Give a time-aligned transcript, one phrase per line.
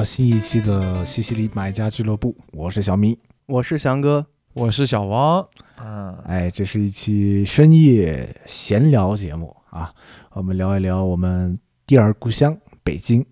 [0.00, 5.46] 到新一期的西西里买家俱乐部，我是小米，我是翔哥，我是小王。
[5.76, 9.92] 嗯，哎，这是一期深夜闲聊节目啊，
[10.32, 13.26] 我们聊一聊我们第二故乡北京。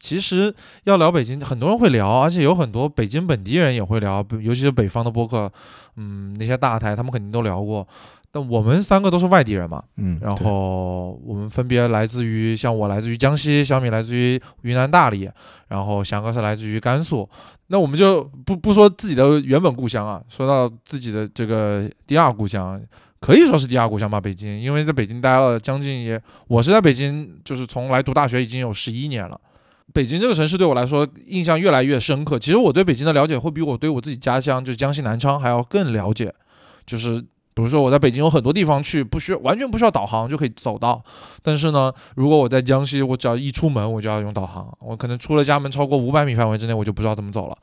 [0.00, 0.52] 其实
[0.82, 5.52] 要聊北京，很多人会聊，而且有很多北京本地人也会聊，尤其是北方的播客，
[5.94, 7.86] 嗯，那些大台他们肯定都聊过。
[8.30, 15.30] 但我们三个都是外地人嘛，嗯，然后我们分别来自于，像我来自于江西，小米来自于云南大理，
[15.68, 17.26] 然后翔哥是来自于甘肃。
[17.68, 22.78] 那我们就不不说自己的原本故乡啊，说到自己的这个第二故乡，
[23.18, 24.60] 可以说是第二故乡吧，北京。
[24.60, 29.40] 因为在北京待了将近也，我是在北京，就是从来读大学已经有十一年了。
[29.94, 32.38] 北京这个城市对我来说印象越来越深刻。
[32.38, 36.30] 其实我对北京的了解会比我对我自己家乡就是江西南昌还要更了解，
[36.84, 37.24] 就是。
[37.58, 41.02] 比如说我在北京有很多地方去，不需要完全不需要导航就可以走到。
[41.42, 47.58] 但是呢，如果我在江西，我只要一出门我就要用导航，我可能出了家门超过五百米范围之内我就不知道怎么走了。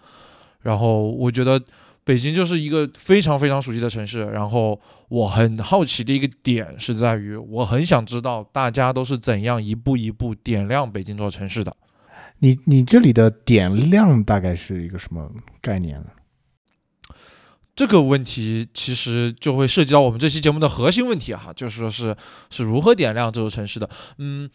[0.61, 1.61] 然后我觉得
[2.03, 4.25] 北京就是一个非常非常熟悉的城市。
[4.25, 11.73] 然后我很好奇的一个点是在于，我很想知道大家都是怎样一步一步点亮北京这座城市的。
[12.39, 16.07] 你你这里的点亮大概是一个什么概念呢？
[17.75, 22.15] 这个问题其实就会涉及到我们这期节目的核心问题哈，就是说是
[22.49, 23.89] 是如何点亮这座城市的。
[24.17, 24.49] 嗯，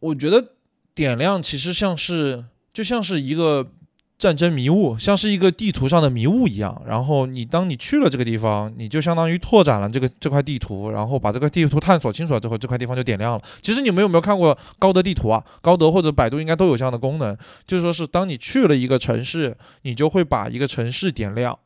[0.00, 0.44] 我觉得
[0.92, 3.70] 点亮其实像是就像是一个
[4.18, 6.82] 战争迷雾，像是一个地图上的迷雾一样。
[6.84, 13.42] 然后你当你去了这个地方，你就相当于拓展了这个这块地图，然后把这个地图探索清楚了之后，这块地方就点亮了。
[13.62, 15.44] 其实你们有没有看过高德地图啊？
[15.62, 17.36] 高德或者百度应该都有这样的功能，
[17.68, 21.56] 就是说是当你去了一个城市，你就会把一个城市点亮。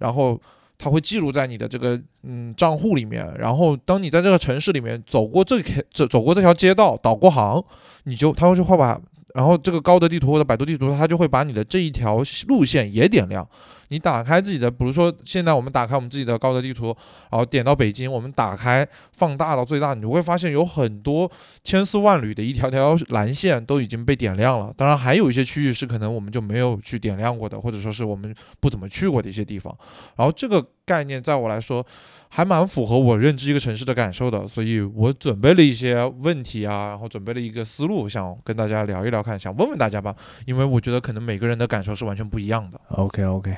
[0.00, 0.40] 然后
[0.76, 7.64] 它会记录在你的这个嗯账户里面，然后当你在这个城市里面走过这条走走过这条街道，导过航，
[8.02, 9.00] 你就它会会把。
[9.32, 13.48] 然后这个高德地图或者百度地图，它就会把你的这一条路线也点亮。
[13.90, 16.96] 你打开自己的，比如说现在我们打开我们自己的高德地图，
[17.30, 21.30] 然后点到北京，我们打开放大到最大，你会发现有很多
[21.62, 24.72] 千丝万缕的一条条蓝线都已经被点亮了。
[24.76, 29.76] 当然还有一些区域是可能我们就没有去点亮过的，或者说是我们不怎么去过的一些地方。
[30.16, 31.84] 然后这个概念在我来说。
[32.32, 40.14] 还蛮符合我认知一个城市的感受的，所以我准备了一些问题啊，然后准备了一个思路，想跟大家聊一聊，看想问问大家吧，
[40.46, 42.80] 因为我觉得可能每个人的感受是完全不一样的。
[42.90, 43.56] OK OK，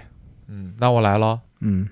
[0.55, 1.89] 嗯，那我来了，嗯，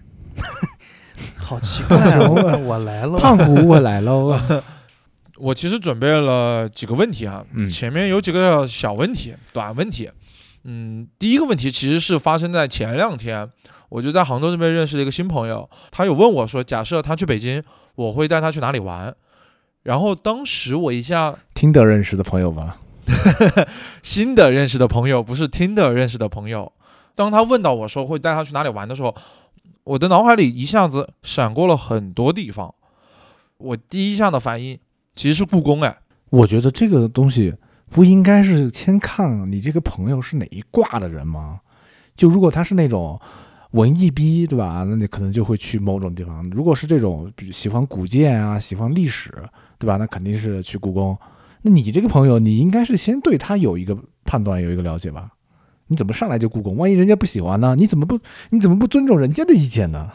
[1.35, 4.63] 好奇怪啊，我来了，胖虎我来了，
[5.39, 10.11] 我其实准备了几个问题啊，前面有几个小问题，短问题，
[10.65, 13.49] 嗯，第一个问题其实是发生在前两天。
[13.89, 17.61] 我就在杭州这边认识了一个新朋友，他有问我说，假设他去北京，
[17.97, 19.13] 我会带他去哪里玩？
[19.83, 22.79] 然后当时我一下听得认识的朋友吧，
[24.01, 26.71] 新的认识的朋友不是听的认识的朋友。
[27.21, 29.15] 当他问到我说会带他去哪里玩的时候，
[29.85, 32.75] 我的脑海里一下子闪过了很多地方。
[33.59, 34.79] 我第一项的反应
[35.15, 35.99] 其实是故宫，哎，
[36.31, 37.55] 我觉得这个东西
[37.91, 41.61] 不应该是先看你这个朋友是哪一挂的人吗？
[42.17, 43.21] 就如果他是那种。
[43.73, 44.85] 文艺逼，对吧？
[44.85, 46.43] 那你可能就会去某种地方。
[46.51, 49.33] 如果是这种，比喜欢古建啊，喜欢历史，
[49.79, 49.97] 对吧？
[49.97, 51.17] 那肯定是去故宫。
[51.63, 55.31] 那你这个朋友，你应该是先对他有一个判断，有一个了解吧？
[55.91, 56.77] 你怎么上来就故宫？
[56.77, 57.75] 万一人家不喜欢呢？
[57.77, 58.19] 你怎么不
[58.51, 60.11] 你怎么不尊重人家的意见呢？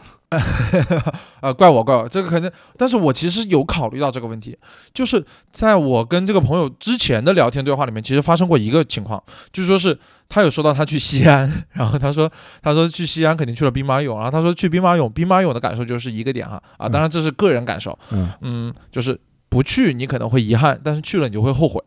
[1.40, 4.58] 呃， 怪我，怪我，这个可能，但是我其实有考虑到这个问题，
[4.92, 9.22] 就是在我跟这个朋友之前的聊天对话里面，其实发生过一个情况，
[9.52, 9.96] 就是说是
[10.28, 21.80] 他有说到他去西安， 然后他说他说去西安肯定去了兵马俑，然后他说去兵马俑，兵马俑的感受就是一个点哈啊，当然这是个人感受，嗯嗯，就是不去你可能会遗憾，但是去了你就会后悔。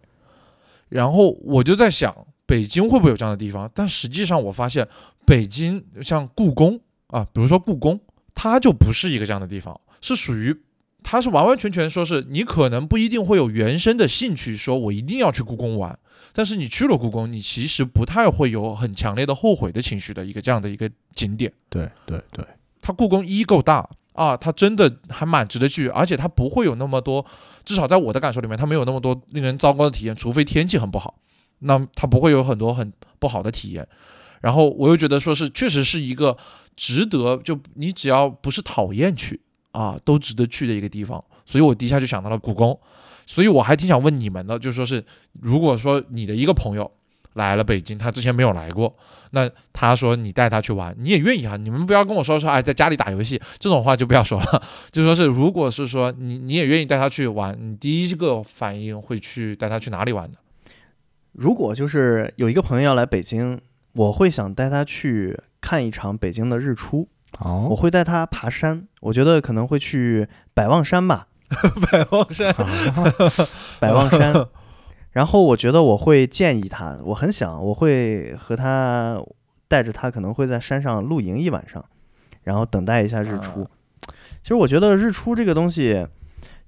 [0.87, 2.15] 然后我就在想，
[2.49, 3.69] 北京会不会有这样的地方？
[3.75, 4.87] 但实际上我发现，
[5.23, 7.99] 北京像故宫啊，比如说故宫。
[8.41, 10.55] 它就不是一个这样的地方，是属于，
[11.03, 15.99] 它是完完全全说是你可能不一定会有原生的兴趣，说我一定要去故宫玩，
[16.31, 21.51] 但是你去了故宫，你其实不太会有很强烈的后悔的情绪的一个这样的一个景点。
[21.69, 22.45] 对对对，
[22.81, 27.25] 它故宫一够大啊，它真的还蛮值得去，而且它不会有那么多，
[27.65, 31.19] 至少在我的感受里面，它没有那么多令人糟糕的体验，除非天气很不好，
[31.59, 33.87] 那它不会有很多很不好的体验。
[34.41, 36.37] 然后我又觉得说是确实是一个。
[36.81, 39.37] 值得就你只要不是讨厌去
[39.73, 41.21] 啊，都值得去的一个地方。
[41.45, 42.79] 所以我第一下就想到了故宫。
[43.25, 45.03] 所以我还挺想问你们的，就说是
[45.41, 46.89] 如果说你的一个朋友
[47.33, 48.95] 来了北京，他之前没有来过，
[49.31, 51.57] 那他说你带他去玩，你也愿意啊？
[51.57, 54.63] 你们不要跟我说说哎，在家里打游戏这种话就不要说了。
[54.89, 60.37] 就说是如果是说你你也愿意带他去玩，你第一个反应会去带他去哪里玩呢？
[61.39, 63.57] 如果就是有一个朋友要来北京，
[63.93, 67.07] 我会想带他去看一场北京的日出，
[67.39, 71.27] 我哦，会带他爬山，我觉得可能会去百望山吧，
[71.89, 72.53] 百望山，
[73.79, 74.47] 百望山。
[75.11, 79.17] 然后我觉得我会建议他，我很想，我会和他
[79.69, 81.83] 带着他，可能会在山上露营一晚上，
[82.43, 83.65] 然后等待一下日出。
[84.41, 86.05] 其实我觉得日出这个东西，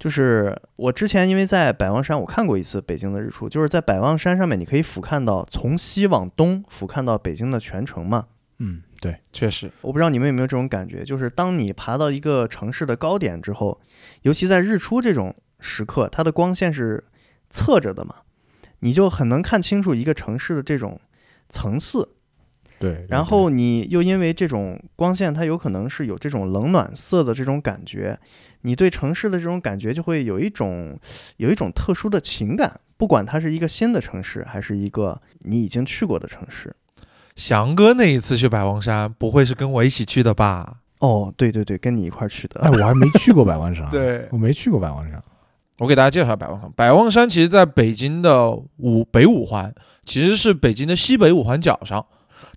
[0.01, 8.25] 就是我之前因为在百望山我看过一次北京的日出，就是在百望山上面你可以俯瞰到从西往东俯瞰到北京的全城嘛。
[8.57, 13.79] 嗯，对，确实，我不知道你们有没有这种感觉，就是当你爬到一个城市的高点之后，
[14.23, 17.03] 尤其在日出这种时刻，它的光线是
[17.51, 18.15] 侧着的嘛，
[18.79, 20.99] 你就很能看清楚一个城市的这种
[21.47, 22.15] 层次。
[22.79, 28.19] 对，然后你又因为这种光线，它有可能是有这种冷暖色的这种感觉，
[28.61, 30.99] 你对城市的这种感觉就会有一种
[31.37, 36.75] 有一种特殊的情感，不管它是一个新的城市，还是一个你已经去过的城市。
[37.35, 40.77] 翔哥那一次去百望山，不会是跟我一起去的吧？
[40.99, 42.77] 哦，对对对，跟你一块儿去哎，的。
[42.77, 45.21] 我还没去过百望山， 对我没去过百望山。
[45.79, 46.71] 我给大家介绍一下百望山。
[46.75, 49.73] 百望山其实在北京的五北五环，
[50.05, 52.05] 其实是北京的西北五环角上。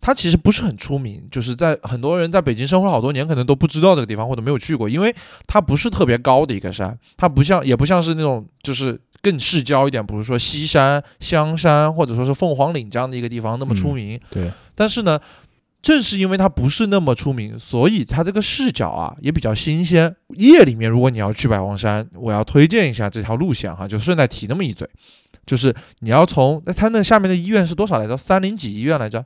[0.07, 5.11] 它其实不是很出名，就是在很多人在北京生活了好多年，可能都不知道这个地方或者没有去过，因为
[5.47, 14.21] 它不是特别高的一个山，它不像也不像是那种就是更市郊一点，比如说西山、香山或者说是凤凰岭这样的一个地方那么出嗯名。
[14.29, 15.19] 对，但是呢，
[15.81, 20.15] 正是因为它不是那么出名，所以它这个视角啊也比较新鲜。
[20.37, 24.87] 夜里面如果你要去百望山，我要推荐一下这条路线哈，就顺带提那么一嘴，
[25.47, 28.15] 就是你要从那它那下面的医院是多少来着？
[28.15, 29.25] 三零几医院来着？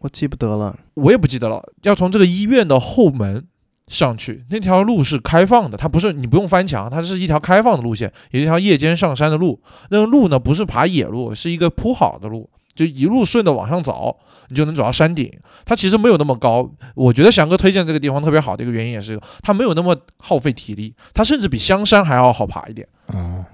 [0.00, 0.76] 我记不得了。
[0.94, 1.62] 我也不记得了。
[1.82, 3.46] 要从这个医院的后门
[3.88, 9.60] 上去，那条路是开放的，它不是你不用翻墙，它是一条开放的路线，有一条夜间上山的路。
[9.90, 14.16] 那个路呢不是爬野路，是一个铺好的路，就一路顺着往上走，
[14.48, 15.32] 你就能走到山顶。
[15.64, 22.86] 它其实没有那么高，我觉得翔哥推荐这个地方特别好的一个原因也是它没有那么耗费体力，它甚至比香山还要好爬一点。
[23.12, 23.44] 嗯，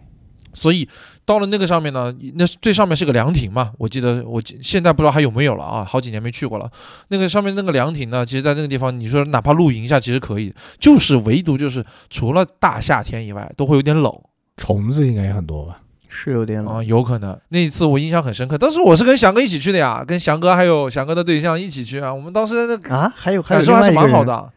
[0.53, 0.87] 所以
[1.27, 6.71] 到了那个上面呢，那最上面是个凉亭嘛，我记得我记现在不知道还有没有了啊，好几年没去过了。
[7.09, 14.13] 那个上面那个凉亭呢，其实在那个地方，你说哪怕露营一下其实可以，就是唯独就是除了大夏天以外，都会有点冷
[14.57, 15.81] 虫子应该也很多吧？
[16.09, 16.77] 是有点冷。
[16.77, 17.37] 啊、有可能。
[17.49, 24.53] 那一次我印象很深刻，当时我是跟翔哥一起去的呀，跟翔哥还有翔哥的对象一起去啊，我们当时在那啊，还有还有感受还是另外一个人，蛮好的。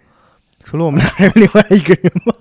[0.64, 2.34] 除了我们俩，还有另外一个人吗？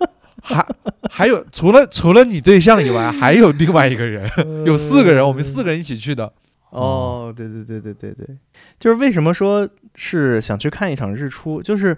[0.49, 0.67] 还
[1.11, 4.29] 还有除了除了你对象以外，还有另外一个人，
[4.65, 6.33] 有四个人，我们四个人一起去的。
[6.71, 8.37] 哦，对对对对对对，
[8.79, 11.97] 就是为什么说是想去看一场日出，就是，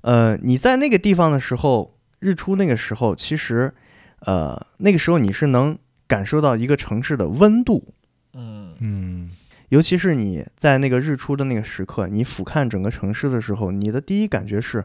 [0.00, 3.72] 呃，你在那个地方的时候，日出那个时候，其实，
[4.20, 7.94] 呃，那个时候你是能感受到一个城市的温度，
[8.34, 8.74] 嗯。
[8.80, 9.30] 嗯，
[9.68, 14.84] 尤其是你在那个日出的那个时刻，你俯瞰整个城市的时候，你的第一感觉是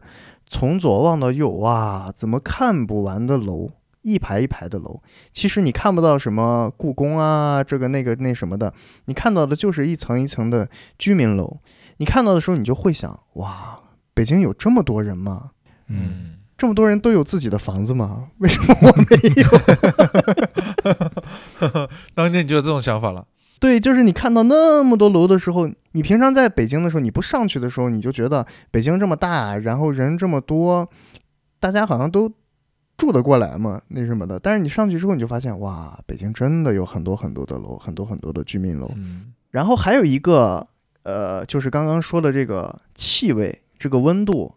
[0.50, 3.70] 从左望到右，哇，怎么看不完的楼，
[4.02, 5.02] 一排一排的楼。
[5.34, 8.74] 其实你看不到什么故宫啊，这个那个那什么的，
[9.06, 11.58] 你看到的就是一层一层的居民楼。
[11.98, 13.80] 你看到的时候，你就会想，哇，
[14.14, 15.52] 北京有这么多人吗？
[15.88, 18.28] 嗯，这么多人都有自己的房子吗？
[18.38, 19.06] 为什么我没
[19.42, 19.48] 有？
[22.16, 23.26] 当年你就有这种想法了。
[23.60, 30.88] 对，就是你看到那么多楼的时候，你平常在北京的时候，你不上去的时候，你就觉得北京这么大，然后人这么多，
[31.60, 32.32] 大家好像都
[32.98, 34.40] 住得过来嘛，那什么的。
[34.40, 38.92] 但是你上去之后，你就发现，哇，北京真的有很多很多的楼，很多很多的居民楼。
[38.96, 40.68] 嗯然后还有一个，
[41.04, 44.54] 呃，就是刚刚说的这个气味，这个温度，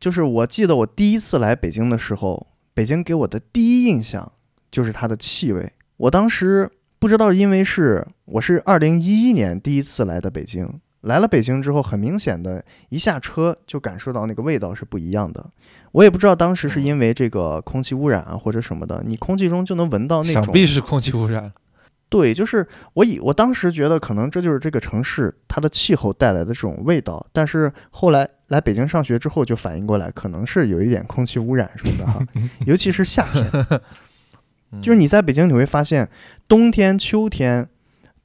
[0.00, 4.32] 就是我记得我第一次来北京的时候，北京给我的第一印象
[4.70, 5.70] 就是它的气味。
[5.98, 6.68] 我当时
[7.02, 15.44] 不知道，因为是我是二零一一年第一次来的北京，来了北京之后，很明显的一下车就感受到那个味道是不一样的。
[15.90, 21.52] 我也不知道当时是因为这个空气污染啊或者什么的，你空气中就能闻到那种想种必是空气污染。
[22.08, 32.24] 对，就是我以我当时觉得可能这就是这个城市它的气候带来的这种味道，但是后来来北京上学之后就反应过来，可能是有一点空气污染什么的哈，
[32.64, 33.80] 尤其是夏天，嗯
[34.80, 36.08] 就是你在北京你会发现，
[36.48, 37.68] 冬天、秋天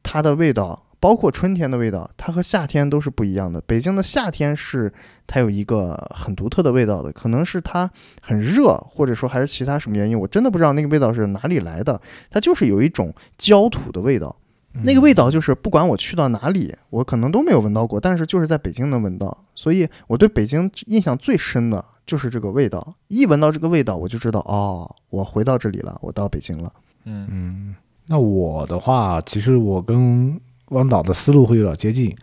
[0.01, 3.59] 它的味道，包括春天的味道，它和夏天都是不一样的。
[3.61, 4.91] 北京的夏天是
[5.25, 7.89] 它有一个很独特的味道的，可能是它
[8.21, 11.99] 很热，或者说还是其他什么原因，我真的不知道那个味道是哪里来的，
[12.29, 14.35] 它就是有一种焦土的味道。
[14.83, 22.95] 那个味道就是不管我去到哪里，我可能都没有闻到过，但是就是在北京能闻到，所以我对北京印象最深的就是这个味道。
[23.09, 26.73] 一闻到这个味道，我就知道哦，我回到这里了，我到北京了。
[27.03, 27.75] 嗯嗯，
[28.07, 32.15] 那我的话，其实我跟汪导的思路会有点接近，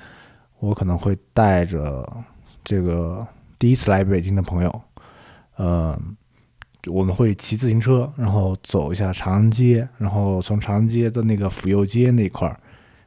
[0.58, 2.04] 我可能会带着
[2.64, 3.26] 这个
[3.58, 4.80] 第一次来北京的朋友，
[5.56, 5.98] 呃，
[6.86, 12.58] 我们会骑自行车，然后走一下长安街，然后从长安街的那个府右街那块儿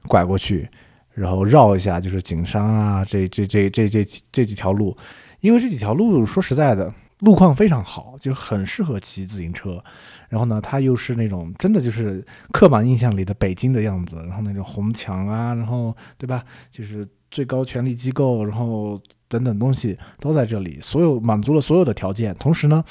[0.07, 0.67] 拐过去，
[1.13, 4.97] 然后绕一下就是景山啊，这这这这这这几条路，
[5.39, 9.83] 因为这几条路说实在的，路况非常好，就很适合骑自行车。
[10.29, 16.43] 然后呢，它又是那种真的就是刻板印象里的北京的样子，然后那种红墙啊，然后对吧？
[16.69, 22.35] 就是最高权力机构，然后等等东西都在这里，所有满足了所有的条件。
[22.35, 22.83] 同时呢，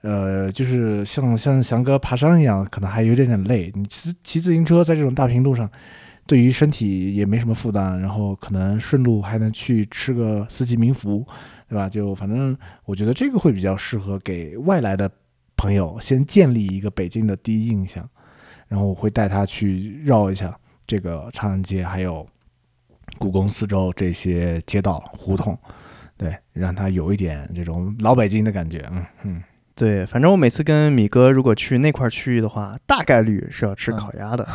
[0.00, 3.70] 呃，就是像像翔哥爬山一样，可能还有点点累。
[3.76, 5.70] 你骑骑自行车在这种大平路上，
[6.26, 11.24] 对于身体也没什么负担，然后可能顺路还能去吃个四季民福，
[11.68, 11.88] 对吧？
[11.88, 15.10] 就反正我觉得这个会比较适合给外来的。
[15.60, 18.08] 朋友先建立一个北京的第一印象，
[18.68, 20.56] 然后我会带他去绕一下
[20.86, 22.24] 这个长安街，还有
[23.18, 25.58] 故宫四周这些街道胡同，
[26.16, 28.88] 对，让他有一点这种老北京的感觉。
[28.92, 29.42] 嗯嗯，
[29.74, 34.46] 对，反正我每次跟米哥如果去那块区域的话，大概率是要吃烤鸭的，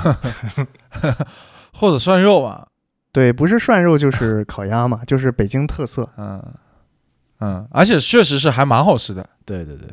[1.75, 2.69] 或者涮肉吧。
[3.11, 6.09] 对，不是涮肉就是烤鸭嘛，就是北京特色。
[6.15, 6.41] 嗯
[7.43, 9.27] 嗯，而且确实是还蛮好吃的。
[9.43, 9.89] 对对对。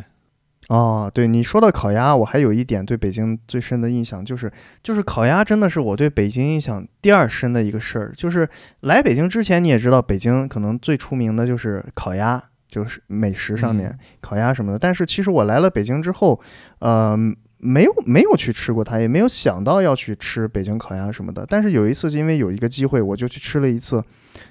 [0.69, 4.49] 哦，对你说到烤鸭，我还有一点对北京最深的印象，就是
[4.85, 8.13] 就是烤鸭真的是我对北京印象第二深的一个事儿。
[8.17, 8.49] 就是
[8.83, 14.79] 来北京之前，你也知道北京可能最出名的就是烤鸭，就是美食上面烤鸭什么的。
[14.79, 16.41] 但是其实我来了北京之后，
[16.79, 17.17] 呃，
[17.59, 21.45] 没有没有去吃过它，也没有想到要去吃北京烤鸭什么的。
[21.49, 24.01] 但是有一次，因为有一个机会，我就去吃了一次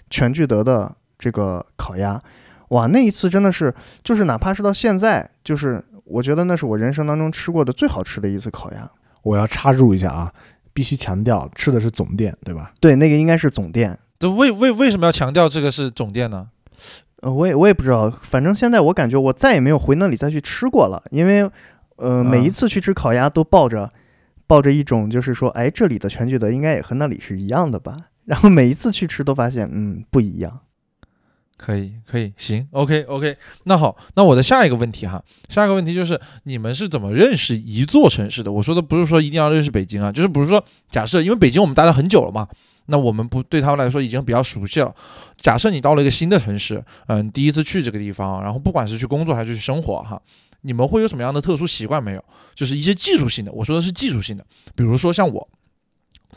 [0.09, 2.21] 全聚德的这个烤鸭。
[2.69, 3.73] 哇，那一次真的是，
[4.03, 5.83] 就是哪怕是到现在，就是。
[6.11, 8.89] 我觉得那是我人生当中吃过的最好吃的一次烤鸭。
[9.21, 10.33] 我要插入一下啊，
[10.73, 12.73] 必须强调吃的是总店，对吧？
[12.79, 13.95] 对，那个应该是总店。
[14.17, 16.49] 这为为为什么要强调这个是总店呢？
[17.21, 21.47] 呃，我也我也不知道，反正现在我感觉我再也没有回那里再去吃过了，因为
[21.97, 23.93] 呃每一次去吃烤鸭都抱着
[24.47, 27.95] 抱着一种就是说，哎，这里的全聚德应该也和那里是一样的吧？
[28.25, 30.61] 然后每一次去吃都发现，嗯，不一样。
[31.61, 33.35] 可以，可以，行，OK，OK。
[33.65, 38.49] 那好，那我的下一个问题哈，下一个问题就是你们是怎么认识一座城市的？
[38.49, 42.47] 我说的不是说一定要认识北京啊，就是比如说，假设因为北京我们待了很久了嘛，
[42.85, 44.95] 那我们不对他们来说已经比较熟悉了。
[45.35, 50.19] 假设你到了一个新的城市，嗯，第一次去这个地方，然后不管是去工作还是去生活哈，
[50.61, 52.23] 你们会有什么样的特殊习惯没有？
[52.55, 55.49] 就是一些技术性的，我说的是技术性的，比如说像我，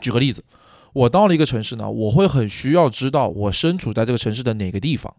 [0.01, 0.43] 举个例子。
[0.93, 5.13] 我到了一个城市呢，我会很需要知道我身处在这个城市的哪个地方，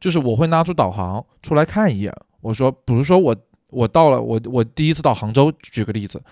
[0.00, 2.12] 就是我会拿出导航出来看一眼。
[2.40, 3.36] 我说，比如说我
[3.68, 6.22] 我到了我我第一次到杭州，举个例子，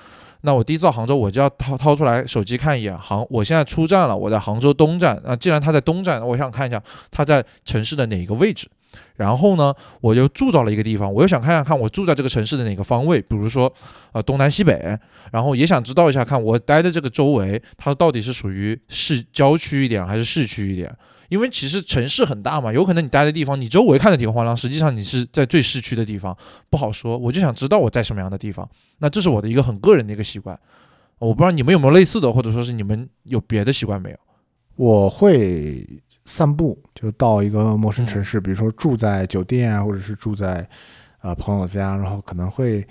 [0.40, 5.20] 那我第一次到杭州，我就要掏掏出来手机看一眼杭，我现在出站了，我在杭州东站。
[5.24, 8.70] 那既然它在东站，我想看一下它在城市的哪个位置。
[9.16, 13.72] 然后呢，我又住到了一个地方，我又想看看看我住在这个城市的哪个方位，比如说，
[14.12, 14.98] 呃，东南西北。
[15.32, 20.94] 然后也想知道一下，看我待的这个周围，它到底是属于市郊区一点还是市区一点？
[21.28, 26.36] 因为其实城市很大嘛，有可能你待的地方，你周围看着挺荒凉，实际上你是在最市区的地方，
[26.70, 27.18] 不好说。
[27.18, 28.68] 我就想知道我在什么样的地方。
[28.98, 30.56] 那这是我的一个很个人的一个习惯，
[31.18, 34.16] 我不知道你们有没有类似的，或者说是你们有别的习惯没有？
[34.76, 35.84] 我会。
[36.26, 40.68] 散步就到一个陌生城市，比如说住在酒店啊，或者是住在
[41.22, 42.86] 呃朋友家，然后可能会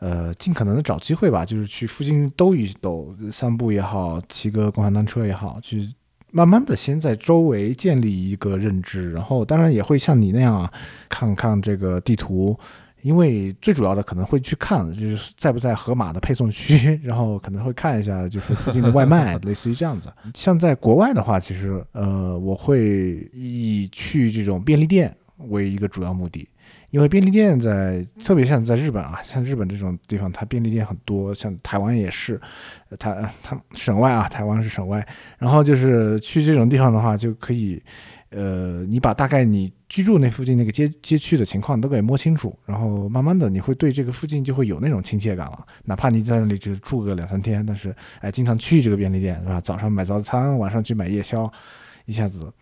[0.00, 5.88] 呃尽可能的找机会吧，就是去附近兜一兜，散步也好，骑个共享单车也好，去
[6.30, 10.70] 慢慢的先在周围建立一个认知，然后当然也会像你那样啊，
[11.08, 12.58] 看看这个地图。
[13.02, 20.12] 因为最主要的可能会去看，就是在不在盒马的配送区，然后可能会看一下，就是附近的外卖， 类似于这样子。
[20.34, 25.14] 像在国外的话，其实呃，我会以去这种便利店
[25.48, 26.48] 为一个主要目的，
[26.90, 32.40] 因为便利店在，特别像在日本啊，像日本这种地方，它便利店很多，像台湾也是，
[32.98, 35.06] 它它省外啊，台湾是省外，
[35.38, 37.82] 然后就是去这种地方的话，就可以。
[38.30, 45.66] 呃，你把大概你居住那附近那个街街区的情况都给摸清楚，然后慢慢的你会对这个附近就会有那种亲切感了。
[45.84, 49.60] 哪怕你在那里只住个两三天，但是哎，经常去这个便利店是吧？
[49.60, 51.50] 早上买早餐，晚上去买夜宵，
[52.06, 52.52] 一下子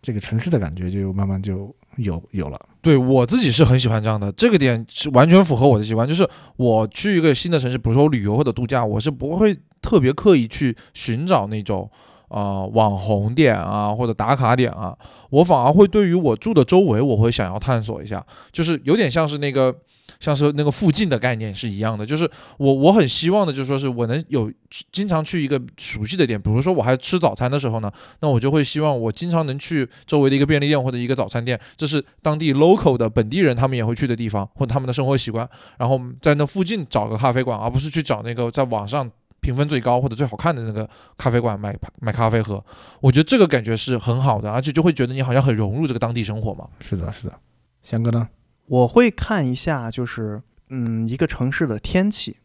[0.00, 2.60] 这个城市的感觉就慢慢就有有了。
[2.80, 6.08] 对我自己是很喜欢这样的，这个点是完全符合我的习惯。
[6.08, 11.88] 就是我去一个新的城市，比如说我旅游或者度假，我是不会特别刻意去寻找那种。
[12.32, 14.96] 呃网红点啊或者打卡点啊，
[15.30, 19.74] 我反而会对于我住的周围，我会想要探索一下，就是有点像是那个。
[20.20, 24.52] 像是那个附近的概念是一样的，就是我我很希望的，就是说是我能有
[24.92, 35.48] 经常去一个熟悉的店，比如说我还吃早餐的时候呢，那我就会希望我经常能去周围的一个便利店或者一个早餐店，这是当地 local 的本地人他们也会去的地方，或者他们的生活习惯，
[35.78, 39.10] 然后在那附近找个咖啡馆，而不是去找那个在网上
[39.42, 42.64] 评分最高或者最好看的那个咖啡馆买买咖啡喝。
[43.00, 46.68] 我觉得这个感觉是很好的，而且就会觉得你好像很融入这个当地生活嘛。
[46.80, 47.38] 是的，是的。
[47.82, 48.28] 翔哥呢？
[48.66, 52.36] 我会看一下，就是嗯，一个城市的天气，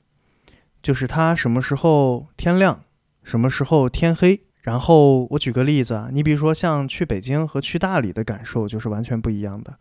[0.82, 2.82] 就是它什么时候天亮，
[3.24, 4.42] 什么时候天黑。
[4.64, 9.78] 然后我举个例子啊，你比如说像去北京和去大理的感受就是完全不一样的。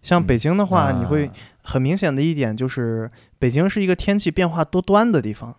[0.00, 1.30] 像北京的话，你会
[1.62, 5.56] 很明显的一点就是，北京是一个天气变化多端的地方。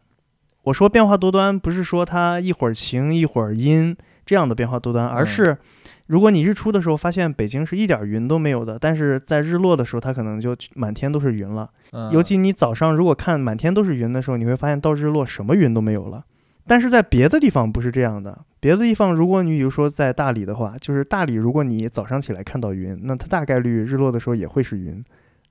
[0.64, 5.58] 我说变化多端，不是说它一会儿晴一会儿阴这样的变化多端，而是。
[6.08, 11.70] 如果你日出的时候发现北京是一点云都没有的，但是在日落的时候，它可能就满天都是云了。
[12.12, 16.26] 尤其你早上如果看满天都是云的时候，你会发现到日落什么云都没有了。
[16.68, 25.04] 但是在别的地方不是这样的，别的地方如果你比如说在大理的话，就是大理，如果你早上起来看到云，那它大概率日落的时候也会是云，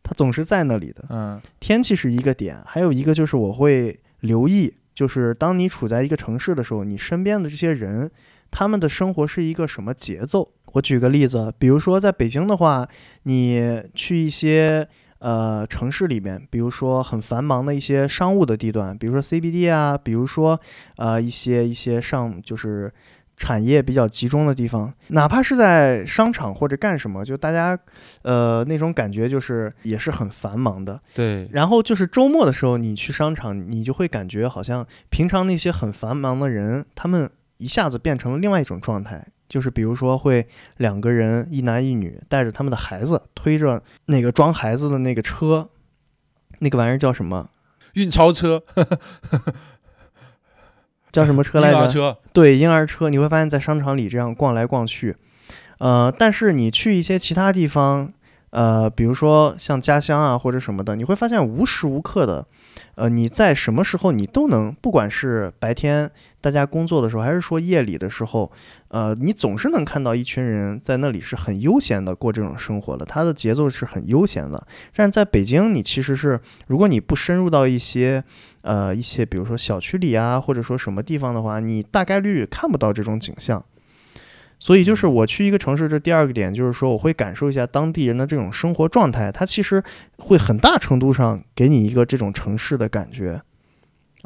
[0.02, 1.02] 它总是在那里的。
[1.08, 8.10] 嗯，天气是一个点，还有一个就是我会留意，就是当你处在一个城市的时候，你身边的这些人。
[8.54, 10.46] 他们的生活是一个什么节奏？
[10.74, 12.86] 我举个例子，比如说在北京的话，
[13.22, 14.86] 你去一些
[15.20, 20.60] 呃城市里面，比如说很繁忙的一些商务的地段，比如说 CBD 啊，比如说
[20.98, 22.92] 呃一些一些上就是
[23.36, 27.78] 产业比较集中的地方，哪怕是在商场或者干什么，就大家
[28.22, 31.00] 呃那种感觉就是也是很繁忙的。
[31.14, 31.48] 对。
[31.52, 37.30] 然后就是周末的时候，你去商场，你就会感觉好像平常那些很繁忙的人，他们。
[37.58, 40.44] 一下子变成了另外一种状态，就是比如说会
[40.78, 45.68] 两个人一男一女带着他们的孩子推着那个装孩子的那个车，
[46.58, 47.50] 那个玩意儿叫什么？
[47.92, 48.64] 运钞车，
[51.12, 51.76] 叫什么车来着？
[51.76, 52.18] 婴儿车。
[52.32, 53.10] 对，婴儿车。
[53.10, 55.14] 你会发现在商场里这样逛来逛去，
[55.78, 58.12] 呃，但是你去一些其他地方，
[58.52, 62.46] 呃，比如说像家乡啊或者什么的，你会发现无时无刻的，
[62.94, 66.10] 呃，你在什么时候你都能，不管是白天。
[66.42, 68.50] 大家工作的时候，还是说夜里的时候，
[68.88, 74.66] 呃，你总是能看到一群人在那里是很悠闲的过这种生活的，他的节奏是很悠闲的。
[74.92, 78.24] 但在北京，你其实是，如果你不深入到一些，
[78.62, 83.64] 呃，一些比如说小区里啊，或者说什么地方的话，你大概率看不到这种景象。
[84.62, 89.82] 所以，就是我去一个城市，这第二个点就是说，我会感受一下当地人的这种生活状态，它其实
[90.18, 93.42] 会很大程度上给你一个这种城市的感觉。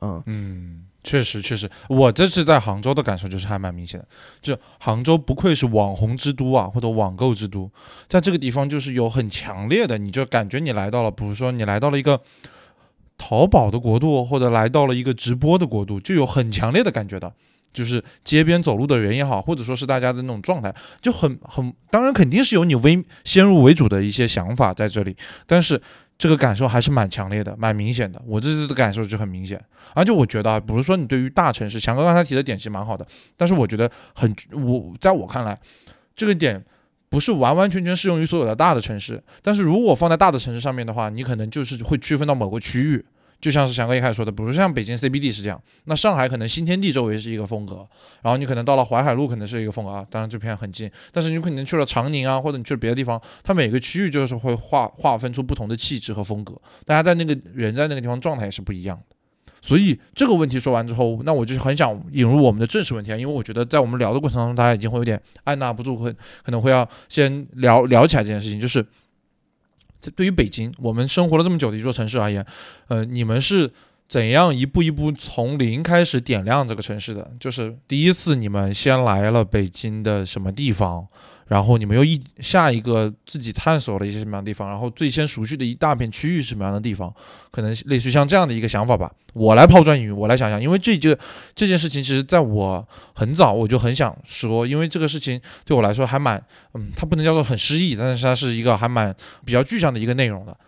[0.02, 0.82] 嗯嗯。
[1.02, 4.06] 确实，确实，我这次在杭州的感受就是还蛮明显的。
[4.42, 7.70] 就杭州不愧是网红之都啊，或者网购之都，
[8.06, 12.20] 在这个地方就是有很强烈的，你就感觉你来到了，比如说你来到了一个
[13.16, 17.32] 淘宝的国度，或者来到了一个直播的国度，就有很强烈的感觉的。
[17.76, 25.14] 就是街边走路的人也好，或者说是大家的那种状态，就很很，当然肯定是有你为先入为主的一些想法在这里，
[25.46, 25.80] 但是。
[26.18, 28.18] 这个感受还是蛮强烈的，蛮明显的。
[28.26, 29.62] 我这次的感受就很明显，
[29.92, 35.60] 而且我觉得啊，比如说你对于大城市，翔哥刚才提的点其实蛮好的，但是我觉得很，我在我看来，
[36.14, 36.64] 这个点
[37.10, 39.22] 不是完完全全适用于所有的大的城市。
[39.42, 43.04] 但是如果放在大的城市上面的话，你可能就是会区分到某个区域。
[43.46, 47.86] 就像是翔哥一开始说的，比如像北京 CBD 是这样，那上海可能新天地周围是一个风格，
[48.22, 59.16] 然后你可能到了淮海路可能是一个风格啊，当然这片很近，但是你可能去了长宁啊，或者你去了别的地方，它每个区域就是会划划分出不同的气质和风格，大家在那个人在那个地方状态也是不一样的。
[59.60, 68.84] 所以这个问题说完之后，那我就很想引入我们的正式问题啊，因为我觉得在我们聊的过程当中，大家已经会有点按捺不住，会可能会要先聊聊起来这件事情，就是。
[70.14, 72.44] 对于北京，我们生活了这么久的一座城市而言，
[72.88, 73.70] 呃，你们是
[74.08, 77.30] 怎样一步一步从零开始点亮这个城市的？
[77.40, 81.06] 就是第一次你们先来了北京的什么地方？
[81.46, 87.12] 然后你们又一下一个自己探索了一些什么样的地方，然后最先熟悉的一大片区域是什么样的地方，
[87.52, 89.08] 可能类似于像这样的一个想法吧。
[89.32, 91.16] 我来抛砖引玉，我来想想，因为这就
[91.54, 96.36] 这件事情，其实在我很早我就很想说，因为这个事情对我来说还蛮，
[96.74, 99.14] 嗯，它不能叫做很诗意，但是它是一个还蛮
[99.44, 100.58] 比较具象的一个内容的，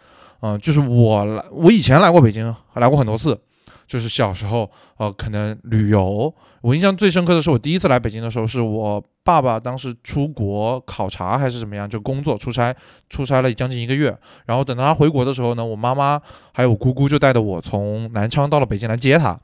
[0.41, 3.41] 嗯，就是我来，我以前来过北京，来过很多次。
[3.87, 12.75] 就是小时候，呃，可能旅游，我印象最深刻的是我第一次来北京的时候，是我爸爸当时出国考察还是怎么样，就工作出差，
[13.09, 14.15] 出差了将近一个月。
[14.45, 16.21] 然后等到他回国的时候呢，我妈妈
[16.53, 19.41] 还有我姑姑就带着我从南昌到了北京来接他。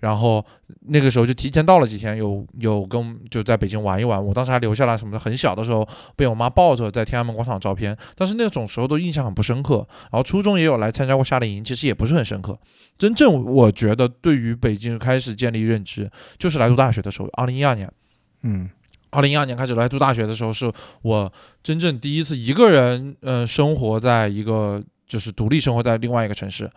[0.00, 0.44] 然后
[0.88, 4.24] 那个时候就提前到了几天，有有跟就在北京玩一玩。
[4.24, 9.86] 我当时还留下来什么的，很小的时候被我妈抱着在天安门广场照片，但是那种时候都印象很不深刻。
[10.10, 12.58] 然后初中也有来参加过夏令营，其实也不是很深刻。
[12.98, 17.90] 真正我觉得对于北京开始建立认知，就是来读大学的时候，二零一二年。
[18.42, 18.68] 嗯
[19.10, 21.32] 二零一二年开始来读大学的时候，是我
[21.62, 26.70] 真正第一次一个人，呃，生活在一个就是独立生活在另外一个城市，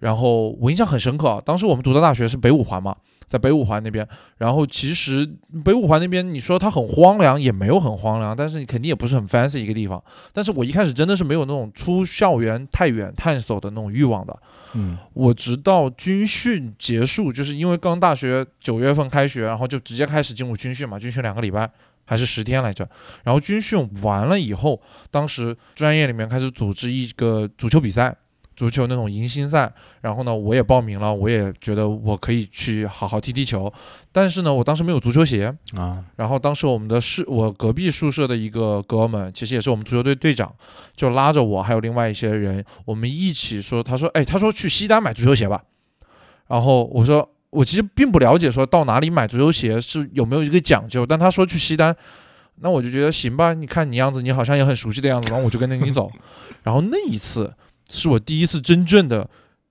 [0.00, 1.40] 然后我印象很深刻啊。
[1.44, 2.96] 当时我们读的大学是北五环嘛，
[3.28, 4.06] 在北五环那边，
[4.38, 5.24] 然后其实
[5.64, 10.02] 北五环那边你说它很荒凉，也没有很荒凉，但是你肯定也不是很 fancy 一个地方。
[10.32, 14.36] 但是我一开始真的是没有那种出校园太远探索的那种欲望的。
[14.74, 21.68] 嗯我直到军训结束，就是因为刚大学九月份开学，然后就直接开始进入军训嘛，军训两个礼拜
[22.04, 22.88] 还是十天来着。
[23.24, 28.16] 然后军训完了以后，当时专业里面开始组织一个足球比赛，
[28.60, 29.72] 足球那种迎新赛。
[30.02, 33.72] 然后呢，我也报名了，我也觉得我可以去好好踢踢球。
[34.12, 40.54] 但是呢，我当时没有足球鞋，啊然后当时我们的室，我隔壁宿舍的一个哥们，其实也是我们足球队队长，
[40.94, 45.62] 就拉着我还有另外一些人，我们一起说，他说，哎，他说去西单买足球鞋吧。
[46.46, 51.96] 然后我说，我其实并不了解说到哪里买足球鞋是有没有一个讲究，但他说去西单，
[52.56, 56.10] 那我就觉得行吧，你看你样子，你好像也很熟悉的样子，然后我就跟着你走。
[56.62, 57.54] 然后那一次
[57.90, 59.28] 是我第一次真正的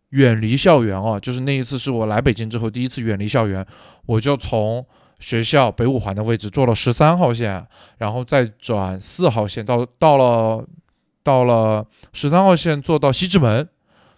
[0.09, 3.65] 远离校园哦，就是那一次是我来北京之后第一次远离校园，
[4.05, 4.85] 我就从
[5.19, 7.65] 学校北五环的位置坐了十三号线，
[7.97, 10.65] 然后再转四号线到到了
[11.23, 13.67] 到了十三号线坐到西直门，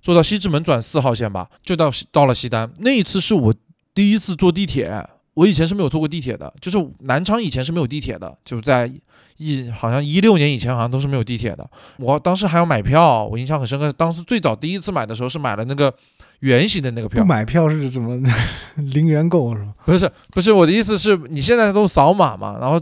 [0.02, 2.72] 坐到西直门转四号线吧，就到到了西单。
[2.80, 3.54] 那一次是我
[3.94, 8.92] 第一次坐地铁，我以前是没有坐过地铁的，就是南昌以前是没有地铁的，就在
[9.38, 11.68] 一好像一六年以前好像都是没有地铁的。
[11.98, 13.92] 我当时还要买票，我印象很深刻。
[13.94, 15.94] 当时最早第一次买的时候是买了那个
[16.42, 18.22] 圆形的那个票不，买票是怎么
[18.94, 19.74] 零元购是吗？
[19.86, 22.80] 不是不是，我的意思是你现在都扫码嘛，然后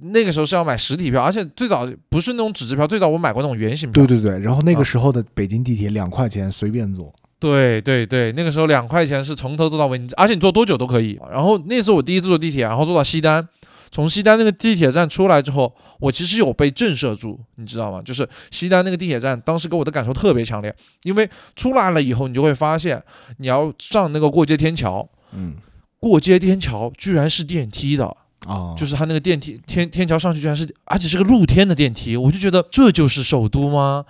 [0.00, 4.04] 那个时候是要买实体票，而且最早不是那种纸质票，最早我买过那种圆形票。
[4.04, 11.18] 对对对，然后那啊个时候的北京地铁两块钱随便坐，对对对，那个时候两块钱是从头坐到尾，你而且你坐多久都可以。
[11.30, 13.46] 然后那是我第一次坐地铁，然后坐到西单，
[13.90, 18.00] 从西单那个地铁站出来之后，我其实有被震慑住，你知道吗？
[18.04, 23.02] 就是西单那个地铁站，当时给我的感受特别强烈，因为出来了以后，你就会发现
[23.38, 25.54] 你要上那个过街天桥，嗯
[25.98, 28.16] 过街天桥居然是电梯的。
[28.46, 34.04] 啊，就是它那个电梯天天桥上去居然是，而且是个露天的电梯，我就觉得这就是首都吗？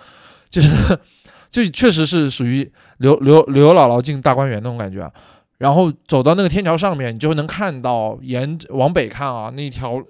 [0.48, 0.70] 就是
[1.52, 5.12] 就确实是属于刘刘刘姥姥进大观园那种感觉啊。
[5.58, 10.02] 然后走到那个天桥上面，你就能看到沿往北看啊，那条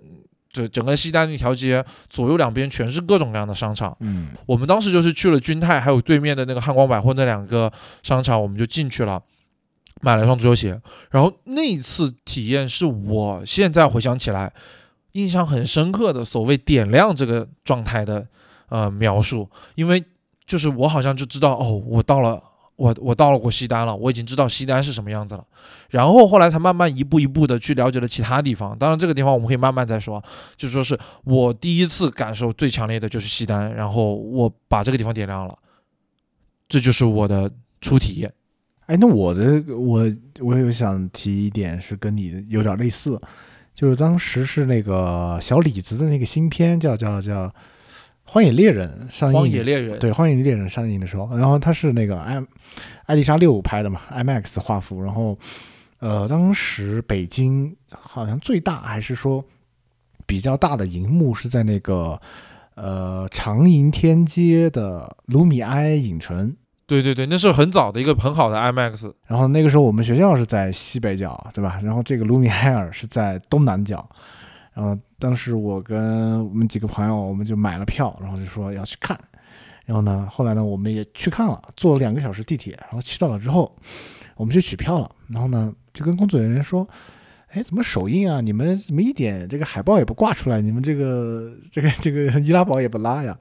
[0.51, 3.95] 整整个西单那条街左右两边全是各种各样的商场。
[4.01, 7.71] 嗯我们当时就是去了君泰，还有对面的那个汉光百货那两个
[8.03, 9.21] 商场，我们就进去了，
[10.01, 10.81] 买了双足球鞋。
[11.11, 14.51] 然后那一次体验是我现在回想起来
[15.13, 18.27] 印象很深刻的所谓点亮这个状态的
[18.71, 20.03] 呃描述，因为
[20.47, 22.43] 就是我好像就知道哦，我到了。
[22.77, 25.45] 我我到了过西单了，我已经知道西单是什么样子了，
[25.91, 28.77] 然后后来才慢慢一步一步的去了解了其他地方。
[28.77, 30.21] 当然这个地方我们可以慢慢再说，
[30.57, 35.57] 就说是我第一次感受最强烈的就是西单，然后我把这个地方点亮了，
[36.67, 37.49] 这就是我的
[37.81, 38.33] 初体验。
[38.87, 43.21] 哎，那我的我我有想提一点是跟你有点类似，
[43.75, 47.47] 就是当时是那个小李子的那个新片叫叫叫
[48.33, 52.43] 《荒野猎人》上映，荒野猎人，对《荒野猎人》上映的时候，然后他是那个艾
[53.05, 55.39] 艾丽莎六拍的嘛，IMAX 画幅，然后
[55.99, 59.45] 呃，当时北京好像最大还是说
[60.25, 62.19] 比较大的荧幕是在那个
[62.75, 66.57] 呃长楹天街的卢米埃影城。
[66.87, 71.79] 对对对，那是很早的一个很好的 IMAX，然后那个时候我们学校是在西北角，对吧？
[71.83, 74.09] 然后这个卢米埃尔是在东南角。
[74.75, 79.19] 然后当时我跟我们几个朋友，我们就买了票，然后就说要去看。
[79.85, 83.77] 然后呢，后来呢，我们也去看了，坐了两个小时地铁，然后去到了之后，
[84.37, 85.11] 我们去取票了。
[85.29, 86.89] 然后呢，就跟工作人员说
[87.53, 88.41] ：“哎，怎么首映啊？
[88.41, 90.61] 你们怎么一点这个海报也不挂出来？
[90.61, 93.37] 你们这个这个这个易拉宝也不拉呀？”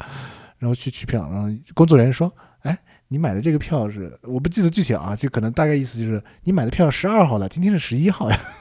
[0.60, 2.32] 然后去取票，然后工作人员说
[2.64, 2.78] ：“哎。”
[3.12, 8.40] 你买的这个票是我不记得具体啊，就可能大概意思就是你买的票十二号的，今天是十一号呀。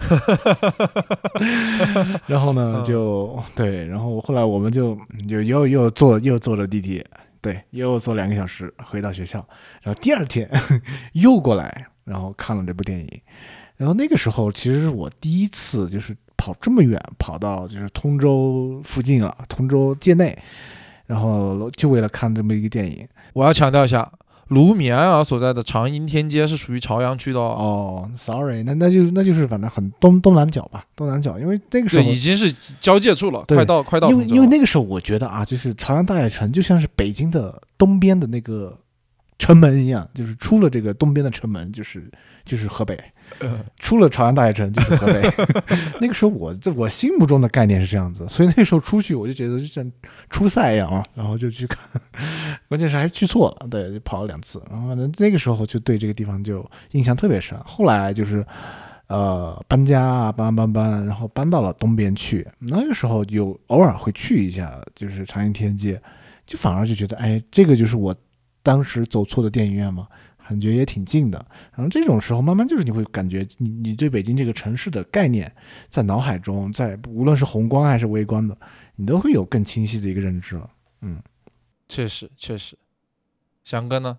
[2.26, 4.96] 然后呢，就对，然后后来我们就
[5.28, 7.04] 就又又坐又坐着地铁，
[7.40, 9.44] 对，又坐两个小时回到学校，
[9.82, 10.48] 然后第二天
[11.14, 13.20] 又过来，然后看了这部电影。
[13.76, 20.36] 然后那个时候其实是我第一次就是跑这么远，跑到就是通州附近了，通州界内。
[21.06, 24.08] 然后就为了看这么一个电影，我要强调一下，
[24.50, 27.42] 卢米埃尔所在的长阴天街是属于朝阳区的哦。
[27.42, 38.76] 哦，sorry，那那就那就是反正很东东南角吧，东南角，因为那个时，候已经是交界处了，对快到快到因为因为那个时候我觉得啊，就是朝阳大悦城就像是北京的东边的那个
[39.38, 42.10] 城门一样，就是出了这个东边的城门就是
[42.44, 43.02] 就是河北，呃
[43.78, 45.22] 出了朝阳大悦城就是河北。
[46.00, 49.90] 那个时候我在我心目中的概念是这样子，所以那时候出去我就觉得就像
[50.28, 51.78] 出赛一样啊，然后就去看，
[52.68, 57.58] 关键是还去错了，对，就跑了两次，然后呢那个时候就对这个地方就印象特别深。
[57.64, 58.44] 后来就是。
[59.12, 62.46] 呃，搬家啊，搬搬搬，然后搬到了东边去。
[62.60, 66.00] 那个时候有偶尔会去一下，就是长安天街，
[66.46, 68.14] 就反而就觉得，哎，这个就是我
[68.62, 70.06] 当时走错的电影院嘛，
[70.50, 71.38] 感觉也挺近的。
[71.72, 75.50] 然后这种时候，慢慢就是你会感觉你你对北京这个城市的概念，
[75.88, 78.58] 在脑海中，在无论是宏观还是微观的，
[78.96, 80.68] 你都会有更清晰的一个认知了。
[81.02, 81.22] 嗯，
[81.88, 82.76] 确实确实。
[83.62, 84.18] 翔哥呢？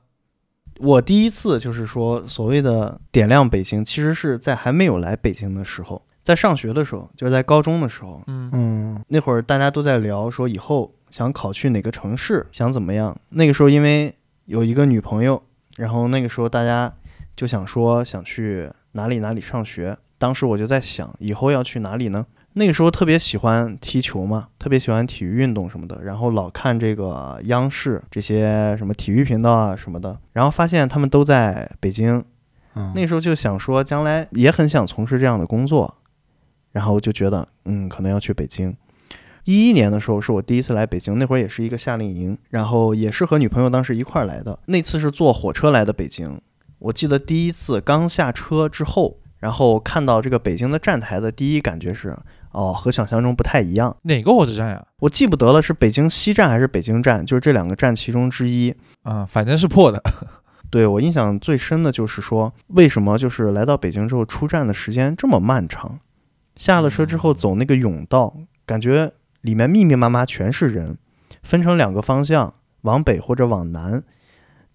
[0.79, 13.19] 我第一次就是说所谓的点亮北京，其实是在还没有来北京的时候，在上学的时候，就是在高中的时候，嗯嗯那会儿大家都在聊说以后想考去哪个城市，想怎么样。
[13.31, 14.15] 那个时候因为
[14.45, 15.43] 有一个女朋友，
[15.81, 16.93] 然后那个时候大家
[17.35, 19.97] 就想说想去哪里哪里上学。
[20.19, 22.23] 当时我就在想，以后要去哪里呢？
[22.53, 32.23] 那个时候特别喜欢踢球嘛，特别喜欢体育运动什么的，然后老看这个央视这些什么体育频道啊什么的，然后发现他们都在北京，
[32.75, 35.97] 嗯，那时候就想说，将来也很想从事这样的工作，
[36.71, 38.75] 然后就觉得，嗯，可能要去北京。
[39.45, 44.59] 一一年的时候是我第一次来北京，那会儿也是一个夏令营，然后也是和女朋友当时一块儿来的。
[44.65, 46.39] 那次是坐火车来的北京，
[46.79, 52.15] 我记得第一次刚下车之后，然后看到这个北京的站台的第一感觉是，
[52.51, 53.95] 哦，和想象中不太一样。
[54.03, 54.85] 哪个火车站呀？
[54.99, 58.73] 我记不得了是北京西站还是北京站，就是这两个站其中之一。
[59.03, 60.01] 啊，反正是破的。
[60.69, 65.99] 对我印象最深的就是说，为什么就是来到北京之后出站的时间这么漫长？
[66.55, 68.33] 下了车之后走那个甬道，
[68.65, 70.97] 感觉里面密密麻麻全是人，
[71.43, 74.03] 分成两个方向，往北或者往南。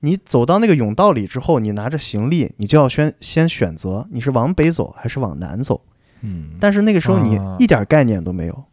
[0.01, 5.81] 你走到那个甬道里之后，你拿着行李，你就要先先选择你是往北走还是往南走。
[6.21, 8.65] 嗯，但是那个时候你啊一点概念都没有，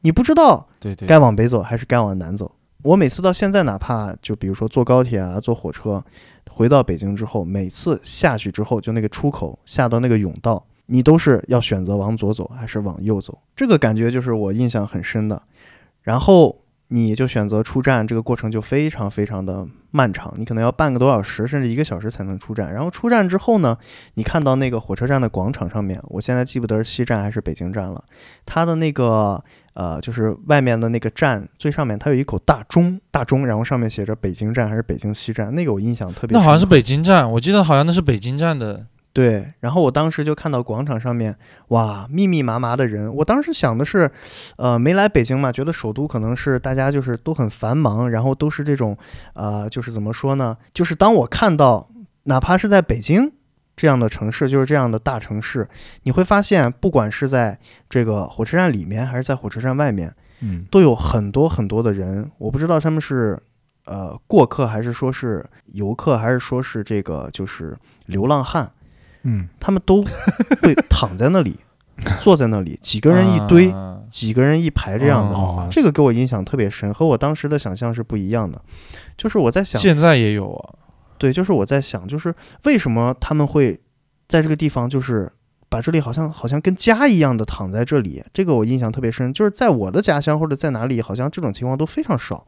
[0.00, 0.68] 你不知道
[1.06, 2.52] 该往北走还是该往南走。
[2.82, 6.04] 我每次到现在，哪怕就比如说坐高铁啊、坐火车，
[6.50, 15.42] 回到北京之后，每次下去之后，就那个出口下到那个甬道，你都是要选择往左走还是往右走，这个感觉就是我印象很深的。
[16.02, 22.72] 然后你就选择出站，这个过程就非常非常的漫长，你可能要半个多小时甚至一个小时才能出站。
[22.72, 23.76] 然后出站之后呢，
[24.14, 28.04] 你看到那个火车站的广场上面，我现在记不得是西站还是北京站了，
[28.44, 29.42] 它的那个
[29.74, 36.38] 呃，就是外面的那个站最上面，它有一口大钟，大钟，然后上面写着北京站还是北京西站，那个我印象特别深。
[36.38, 38.86] 那好像是北京站，我记得好像那是北京站的。
[39.16, 41.34] 对，然后我当时就看到广场上面，
[41.68, 43.10] 哇，密密麻麻的人。
[43.14, 44.10] 我当时想的是，
[44.58, 48.94] 呃，没来北京嘛，觉得首都可能是大家就是都很繁忙，然后都是这种，
[49.32, 50.54] 呃，就是怎么说呢？
[50.74, 51.88] 就是当我看到，
[52.24, 53.32] 哪怕是在北京
[53.74, 55.66] 这样的城市，就是这样的大城市，
[56.02, 63.42] 你会发现，不管是在这个火车站里面，还是在火车站外面，嗯都有很多很多的人，我不知道他们是
[63.86, 67.74] 呃过客，还是说是游客，还是说是这个就是
[68.04, 68.70] 流浪汉。
[69.26, 70.04] 嗯他们都
[70.62, 71.58] 会躺在那里，
[72.20, 75.34] 坐在那里，几个人一堆，啊几个人一排这样的。
[75.34, 78.62] 哦，这个给我印象特别深，和我当时的想象是不一样的。
[79.18, 80.74] 就是我在想，现在也有啊。
[81.18, 82.32] 对，就是我在想，就是
[82.64, 83.80] 为什么他们会
[84.28, 85.32] 在这个地方，就是
[85.68, 88.22] 把这里好像好像跟家一样的躺在这里。
[88.32, 92.44] 这个我印象特别深，就是在我的家乡或者在哪里，好像这种情况都非常少，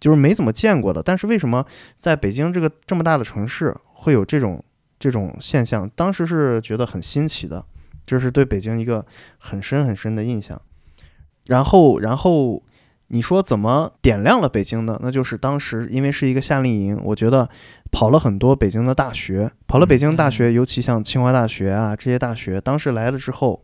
[0.00, 1.02] 就是没怎么见过的。
[1.02, 1.64] 但是为什么
[1.98, 4.62] 在北京这个这么大的城市会有这种
[5.04, 5.86] 这种现象？
[5.94, 7.62] 当时是觉得很新奇的，
[8.06, 9.04] 这是对北京一个
[9.36, 10.58] 很深很深的印象。
[11.44, 12.62] 然后，然后
[13.08, 14.98] 你说怎么点亮了北京呢？
[15.02, 17.46] 那就是当时因为是一个夏令营，我觉得
[17.92, 23.62] 跑了很多北京的大学，跑了北京大学，尤其像清华大学啊这些大学，当时来了之后，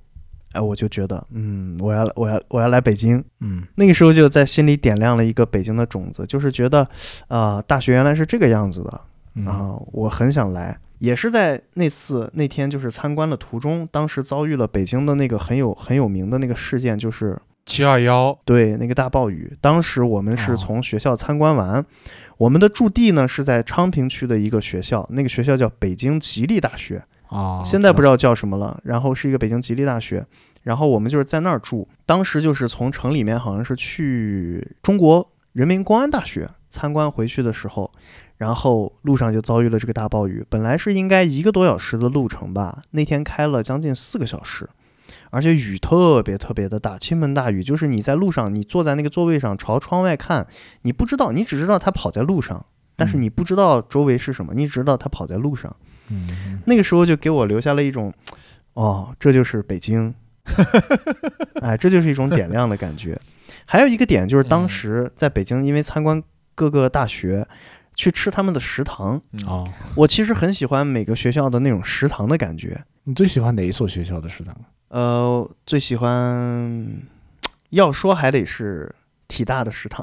[0.53, 3.25] 哎，我就觉得，嗯，我要我要我要来北京。
[3.41, 6.87] 嗯那个时候就在心里点亮了一个北京的种子，就是觉得，
[7.29, 9.01] 啊、大学原来是这个样子的
[9.37, 10.77] 嗯啊、我很想来。
[11.01, 17.37] 也是在那次那天就是参观的途中，当时遭遇了北京的那个很有很有名的那个事件，就是
[17.67, 21.85] 七二幺，对，那个大暴雨，当时我们哦是从学校参观完，
[22.37, 28.81] 我们的驻地呢是在昌平区的一个学校，那个学校叫北京吉利大学，啊，现在不知道道叫什么了。
[28.85, 30.27] 然后是一个北京吉利大学，
[30.65, 31.89] 然后我们就是在那儿住。
[32.05, 37.91] 当时就是从城里面好像是去中国人民公安大学参观回去的时候，
[38.41, 44.67] 然后路上就遭遇了这个大暴雨，本来是应该一个多小时的路程吧，那天开了将近四个小时，
[45.29, 50.47] 而且雨特别特别的大，倾盆大雨，就是你在路上，你坐在那个座位上朝窗外看，
[50.83, 52.65] 你不知道，你只知道他跑在路上，
[52.97, 55.77] 但是嗯你不知道周围是什么，你只知道他跑在路上。
[56.09, 58.11] 嗯，那个时候就给我留下了一种，
[58.73, 60.15] 哦，这就是北京，
[61.61, 63.21] 哎，这就是一种点亮的感觉。
[63.67, 66.23] 还有一个点就是当嗯时在北京，因为参观
[66.55, 67.47] 各个大学，
[68.01, 72.83] 去吃他们的食堂，嗯哦，我其实很喜欢每个学校的那种食堂的感觉。
[73.05, 74.57] 你最喜欢哪一所学校的食堂？
[74.89, 76.97] 呃，最喜欢，
[77.69, 78.91] 要说还得是
[79.29, 80.03] 体大的食堂，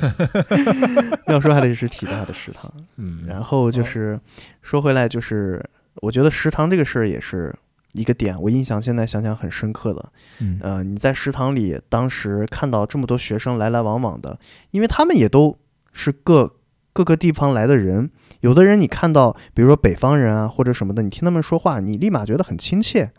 [1.28, 2.70] 要说还得是体大的食堂。
[2.96, 4.20] 嗯，然后就是
[4.60, 5.64] 说回来，就是
[6.02, 7.54] 我觉得食堂这个事儿也是
[7.94, 10.12] 一个点，我印象现在想想很深刻的。
[10.40, 14.38] 嗯呃，你在食堂里当时看到这么多学生来来往往的，
[14.72, 15.58] 因为他们也都
[15.94, 16.54] 是各
[16.96, 23.12] 各个地方来的人，有的人你看到，比如说北方人啊或者什么的，你听他们说话，你立马觉得很亲切。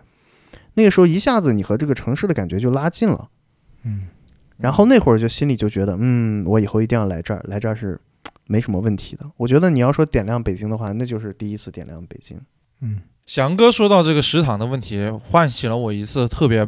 [0.74, 3.30] 那个时候一下子你和这个城市的感觉就拉近了，
[3.84, 4.08] 嗯
[4.58, 8.02] 然后那会儿就心里就觉得，嗯，我以后一定要来这儿，来这儿是
[8.48, 9.24] 没什么问题的。
[9.38, 12.42] 我觉得你要说点亮北京的话，那就是第一次点亮北京。
[12.82, 16.68] 嗯翔哥说到这个食堂的问题，唤起了我一次特别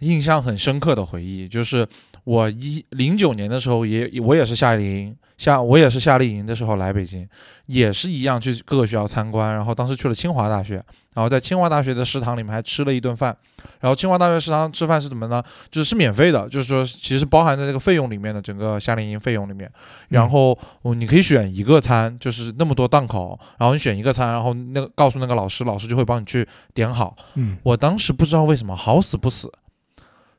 [0.00, 1.86] 印象很深刻的回忆，就是
[2.24, 7.26] 我一零九年的时候也我也是夏令营，夏我也是夏令营的时候来北京，
[7.66, 13.34] 也是一样去各个学校参观，然后当时去了清华大学，然后在清华大学的食堂里面还吃了一顿饭，
[13.80, 15.40] 然后清华大学食堂吃饭是怎么呢？
[15.70, 19.70] 就是是免费的，就是说其实包含在这个费用里面的整个夏令营费用里面，
[20.08, 27.16] 然后哦你可以选一个餐，就是那么多档口，然后你选一个餐，然后那个告诉那个老师，老师就会帮你去点好。
[27.34, 29.52] 嗯，我当时不知道为什么好死不死，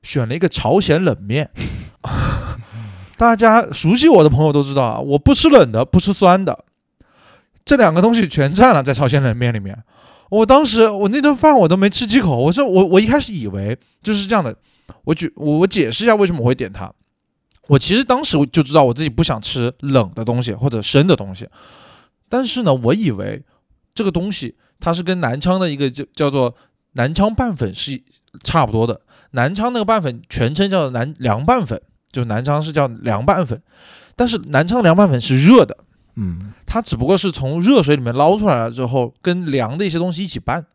[0.04, 1.50] 选了一个朝鲜冷面。
[3.20, 6.64] 大家熟悉我的朋友都知道啊，我不吃冷的，不吃酸的，
[7.66, 9.78] 这两个东西全占了在朝鲜冷面里面。
[10.30, 14.56] 我当时我那顿饭我都没吃几口，我说我我一开始以为就是这样的，
[15.04, 16.90] 我举我我解释一下为什么我会点它。
[17.68, 21.46] 我其实当时我就知道我自己不想吃冷的东西或者生的东西，
[22.30, 23.44] 但是呢，我以为
[23.94, 26.56] 这个东西它是跟南昌的一个叫叫做
[26.94, 28.02] 南昌拌粉是
[28.46, 29.02] 差不多的。
[29.32, 33.62] 南昌那个拌粉全称叫做南凉拌粉，就南昌是叫凉拌粉，
[34.16, 35.78] 但是南昌凉拌粉是热的，
[36.16, 40.66] 嗯它只不过是从热水里面捞出来了之后，跟凉的一些东西一起拌。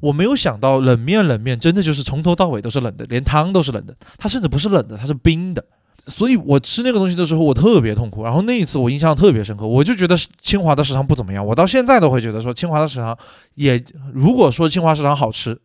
[0.00, 5.62] 我没有想到冷面冷面真的就是从头到尾都是冷的，连汤都是冷的，它甚至不是冷的，它是冰的。
[6.06, 8.24] 所以我吃那个东西的时候，我特别痛苦。
[8.24, 11.44] 然后那一次我印象特别深刻，我就觉得清华的食堂不怎么样。
[11.44, 13.16] 我到现在都会觉得说清华的食堂
[13.56, 15.60] 也，如果说清华食堂好吃，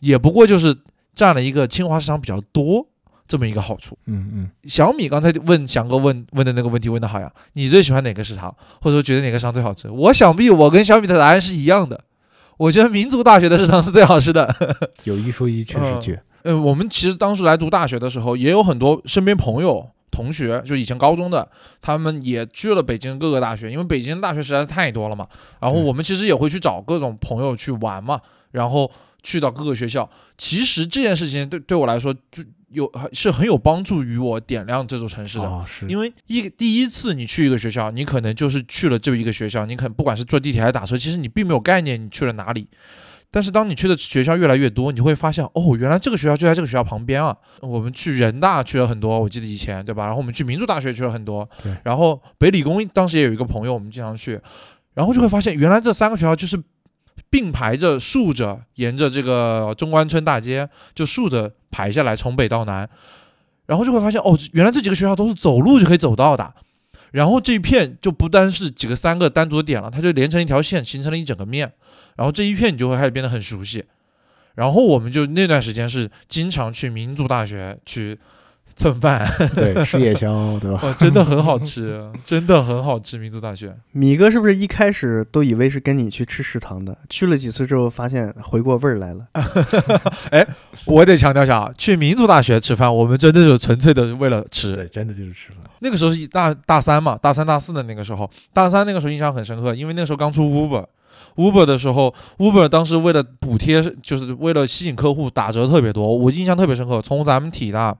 [0.00, 0.76] 也不过就是
[1.14, 2.84] 占了一个清华食堂比较多
[3.30, 3.96] 这么一个好处。
[4.06, 9.88] 嗯嗯，小米刚才问翔哥问问的那个问题问的好呀，你最喜欢哪个食堂，或者说觉得哪个食堂最好吃？
[9.88, 12.00] 我想必我跟小米的答案是一样的，
[12.56, 14.52] 我觉得民族大学的食堂是最好吃的。
[15.04, 16.22] 有一说一，确实嗯绝。
[16.42, 21.48] 嗯，我们其实当时来读大学的时候，也有很多身边朋友、同学，就以前高中的，
[21.80, 25.28] 他们也去了北京各个大学，因为北京大学实在是太多了嘛。
[25.60, 28.90] 然后我们其实也会去找各种朋友去玩嘛，然后
[29.22, 30.08] 去到各个学校。
[30.36, 35.64] 其实这件事情对对我来说，就有是很有帮助于我点亮这座城市的。
[35.88, 42.68] 因为一第一次你去一个学校，你可能就是去了这一个学校，你可能不管是坐地铁还是打车，其实你并没有概念你去了哪里。
[43.32, 47.36] 但是当你去的学校越来越多，你会发现，哦，原来这个学校就在这个学校旁边啊。
[47.60, 50.04] 我们去人大去了很多，我记得以前对吧？
[50.04, 54.40] 然后我们去民族大学去了很多，对然后北理工当时也有一个朋友，我们经常去，
[54.94, 56.60] 然后就会发现，原来这三个学校就是
[57.30, 62.88] 并排着竖着，沿着这个中关村大街就竖着排下来，从北到南，
[63.66, 66.52] 然后就会发现，哦，原来这几个学校都是走路就可以走到的。
[67.12, 71.72] 然后这一片就不单是几个三个单独的点了，它就连成一条线，形成了一整个面。
[72.16, 73.84] 然后这一片你就会开始变得很熟悉。
[74.54, 78.18] 然后我们就那段时间是经常去民族大学去
[78.80, 80.80] 蹭饭，对吃夜宵，对吧？
[80.82, 83.18] 哇，真的很好吃，真的很好吃。
[83.18, 86.96] 民族大学，米哥是不是一开始都以为是跟你去吃食堂的？
[87.10, 89.26] 去了几次之后，发现回过味儿来了。
[90.32, 90.46] 哎
[90.86, 94.74] 我得强调一下啊，去民族大学吃饭，我们真的是纯粹的为了吃。
[94.74, 95.58] 对，真的就是吃饭。
[95.80, 100.86] 那个时候是大大三嘛，大三大四的那个时候，大三那个时候印象很深刻，因为那个时候刚出 Uber。
[101.36, 106.16] Uber 的时候，Uber 当时为了补贴，就是为了吸引客户，打折特别多。
[106.16, 107.96] 我印象特别深刻，从咱们体大，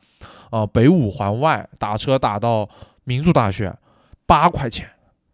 [0.51, 2.69] 啊、北五环外打车打到
[3.05, 3.75] 民族大学，
[4.27, 4.89] 八块钱，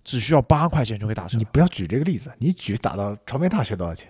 [0.07, 1.45] 只需要八块钱就可以打车你。
[1.51, 4.09] 不要举这个例子，你举打到传媒大学多少钱？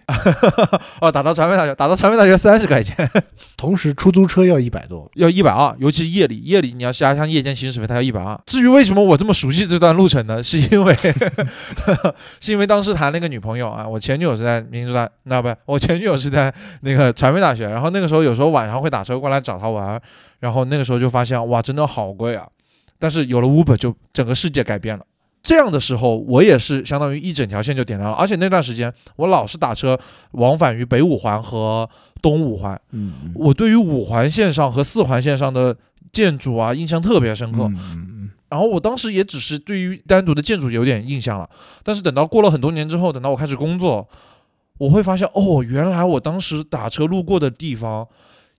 [1.00, 2.94] 哦，打到传媒大学，打到传媒大学三十块钱，
[3.56, 8.38] 同时出租车要一百多，要一百二，尤其是夜里，夜里你要加上夜间行驶费，它要一百二。
[8.44, 10.40] 至于为什么我这么熟悉这段路程呢？
[10.44, 10.94] 是因为
[12.40, 19.98] 是因为当时谈了一个女朋友啊，我前女友是在民族大，那不，我前女友是在那个传媒大学，然后那个时候有时候晚上会打车过来找她玩，
[20.40, 22.46] 然后那个时候就发现哇，真的好贵啊！
[22.98, 25.04] 但是有了 Uber，就整个世界改变了。
[25.46, 29.96] 这样的时候，我也是相当于一整条线就点亮了，而且那段时间我老是打车
[30.32, 31.88] 往返于北五环和
[32.20, 35.76] 东五环，嗯，我对于五环线上和四环线上的
[36.10, 37.62] 建筑啊印象特别深刻。
[37.68, 41.48] 嗯嗯然后我当时也只是对于单独的建筑有点印象了，
[41.84, 44.08] 但是等到过了很多年之后，等到我开始工作，
[44.78, 48.06] 我会发现哦，原来我当时打车路过的地方，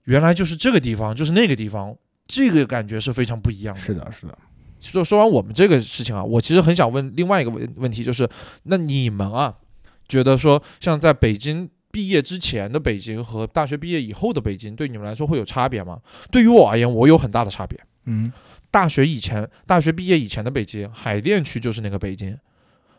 [0.03, 1.95] 原来就是这个地方，就是那个地方，
[2.27, 3.81] 这个感觉是非常不一样的。
[3.81, 4.37] 是的，是的，
[4.79, 8.29] 说说完我们这个事情啊，我其实很想问另外一个问问题，就是
[8.63, 9.55] 那你们啊，
[10.07, 15.99] 觉得说像在北京毕业之前的北京和大学毕业以后的北京，对你们来说会有差别吗？
[16.31, 17.79] 对于我而言，我有很大的差别。
[18.05, 18.31] 嗯
[18.69, 22.37] 大学以前，大学毕业以前的北京，海淀区就是那个北京，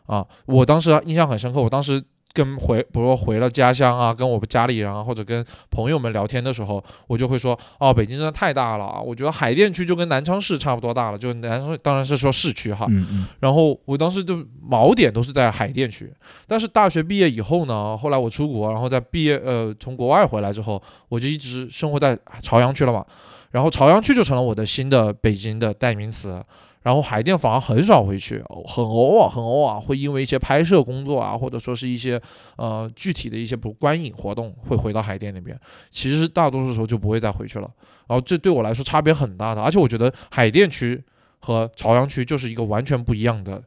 [0.07, 1.61] 啊，我当时印象很深刻。
[1.61, 2.03] 我当时
[2.33, 9.01] 跟回，比如说回了家乡啊，跟我们家里人啊，或者跟朋友们聊天的时候，我就会说，哦，北京真的太大了啊！
[9.01, 12.85] 我觉得海淀区就跟南昌市差不多大了，就南昌当然是说市区哈。
[12.89, 14.37] 嗯嗯然后我当时就
[14.69, 16.13] 锚点都是在海淀区，
[16.45, 23.03] 但是大学毕业以后呢，后来我出国，然后在毕业呃从国外回来之后，我就一直生活在朝阳区了嘛，
[23.51, 26.41] 然后朝阳区就成了我的新的北京的代名词。
[26.89, 32.19] 然后海淀反而很少回去，很偶尔很偶尔会因为一些拍摄工作啊，或者说是一些
[32.55, 35.55] 呃具体的一些不观影活动会回到海淀那边，
[35.91, 37.69] 其实大多数时候就不会再回去了。
[38.07, 40.99] 然后这对我来说差别很大的，而且我觉得海淀区
[41.37, 43.61] 和朝阳区就是一个完全不一样的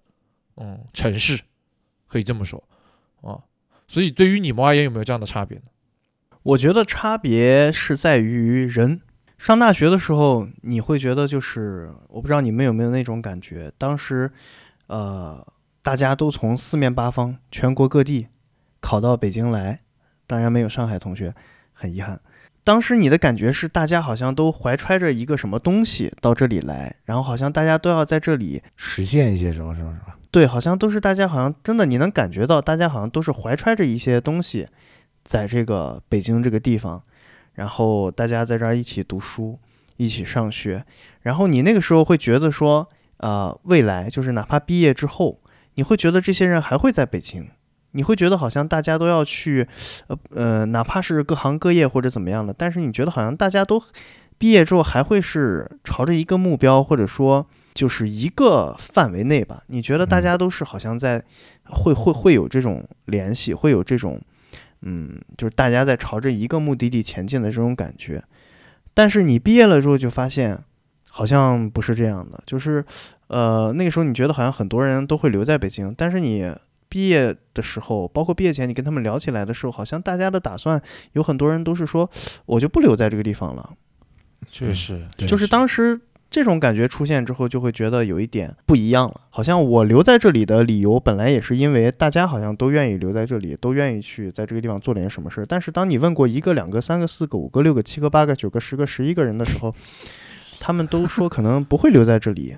[0.56, 1.40] 嗯城市，
[2.08, 2.60] 可以这么说
[3.20, 3.38] 啊。
[3.86, 5.64] 所以对于你们而言，有没有这样的差别呢？
[6.42, 9.02] 我觉得差别是在于人。
[9.42, 14.30] 上大学的时候，你会觉得就是，我不知道你们有没有那种感觉，当时，
[14.86, 15.44] 呃，
[15.82, 18.28] 大家都从四面八方、全国各地
[18.78, 19.80] 考到北京来，
[20.28, 21.34] 当然没有上海同学，
[21.72, 22.20] 很遗憾。
[22.62, 34.68] 当时你的感觉是，大家好像都怀揣着一个什么东西到这里来，然后好像大家都要在这里实现一些什么什么什么，对，好像都是大家好像真的，你能感觉到大家好像都是怀揣着一些东西，
[35.24, 37.02] 在这个北京这个地方，
[37.54, 39.58] 然后大家在这儿一起读书，
[39.96, 40.84] 一起上学，
[41.22, 42.88] 然后你那个时候会觉得说，
[43.18, 45.40] 呃，未来就是哪怕毕业之后，
[45.74, 47.48] 你会觉得这些人还会在北京，
[47.92, 49.66] 你会觉得好像大家都要去，
[50.08, 53.82] 呃呃，哪怕是各行各业或者怎么样的，但是你觉得好像大家都
[54.38, 57.46] 毕业之后还会是朝着一个目标，或者说。
[57.74, 61.24] 就是一个范围内吧，你觉得大家都是好像在
[61.64, 64.20] 会会会有这种联系，会有这种
[64.82, 68.22] 嗯，就是大家在朝着一个目的地前进的这种感觉。
[68.94, 70.58] 但是你毕业了之后就发现，
[71.08, 72.84] 好像不是这样的，就是
[73.28, 76.54] 呃那个时候你觉得好像很多人都会留在北京，但是你
[76.88, 82.10] 毕业的时候，包括毕业前你跟他们聊起来的时候，好像大家的打算有很多人都是说
[82.44, 83.70] 我就不留在这个地方了，
[84.50, 85.98] 确实，就是当时
[86.32, 89.20] 这种感觉出现之后，就会觉得有一点不一样了。
[89.28, 95.46] 好像我留在这里的理由本来也是因为大家好像都愿意留在这里，都愿意去在这个地方做点什么事儿。
[95.46, 99.70] 但是当你问过一个、两个、三个、四个、五个、六个、七个、八个、九个、十个、十一个人的时候，
[100.58, 102.56] 他们都说可能不会留在这里，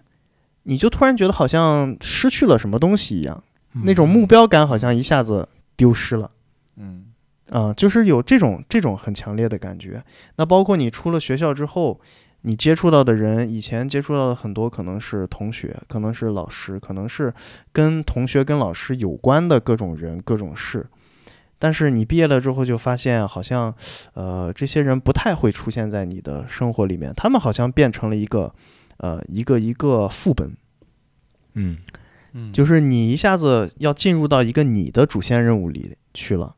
[0.62, 3.42] 你就突然觉得好像失去了什么东西一样，
[3.82, 6.30] 那种目标感好像一下子丢失了。
[6.76, 7.06] 嗯
[7.50, 10.02] 啊、就是有这种这种很强烈的感觉。
[10.36, 12.00] 那包括你出了学校之后，
[12.46, 17.32] 你接触到的人，以前接触到的很多可能是同学，可能是老师，可能是
[17.72, 20.86] 跟同学跟老师有关的各种人、各种事。
[21.58, 23.74] 但是你毕业了之后，就发现好像，
[24.12, 28.54] 呃，这些人不太会出现在你的生活里面，他们好像变成了一个，
[28.98, 30.54] 呃，一个一个副本，
[31.54, 31.78] 嗯
[32.34, 36.56] 嗯，就是你一下子要进入到一个你的主线任务里去了，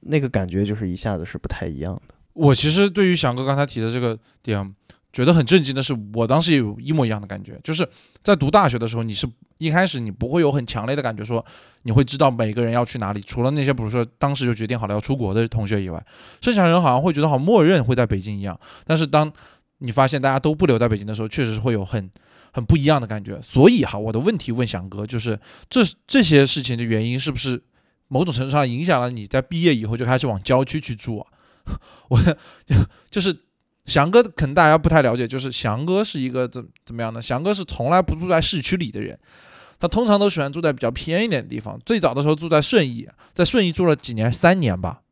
[0.00, 2.14] 那个感觉就是一下子是不太一样的。
[2.32, 4.74] 我其实对于翔哥刚才提的这个点，
[5.12, 7.86] 觉得很震惊的是，我当时也有一模一样的感觉，就是
[8.22, 11.44] 在读大学的时候，你是一开始你不会有很强烈的感觉，说
[11.82, 16.02] 你会知道每个人要去哪里，除了那些比如说当时就决定好了要出国的同学以外，
[16.40, 18.58] 剩下人好像会觉得好默认会在北京一样。
[18.86, 19.30] 但是当
[19.78, 22.10] 你发现大家都不留在北京的时候，确实是会有很
[22.52, 23.38] 很不一样的感觉。
[23.42, 25.38] 所以哈，我的问题问翔哥，就是
[25.68, 27.62] 这这些事情的原因是不是
[28.08, 31.26] 某种程度上影响了你在毕业以后就开始往郊区去住啊？
[32.08, 32.74] 我就
[33.10, 33.36] 就是
[33.84, 37.20] 翔哥，可能大家不太了解，就是翔哥是一个怎怎么样呢？
[37.20, 39.18] 翔哥是从来不住在市区里的人，
[39.80, 41.78] 他通常都喜欢住在比较偏一点的地方。
[41.84, 45.02] 最早的时候住在顺义，在顺义住了几年，三年吧。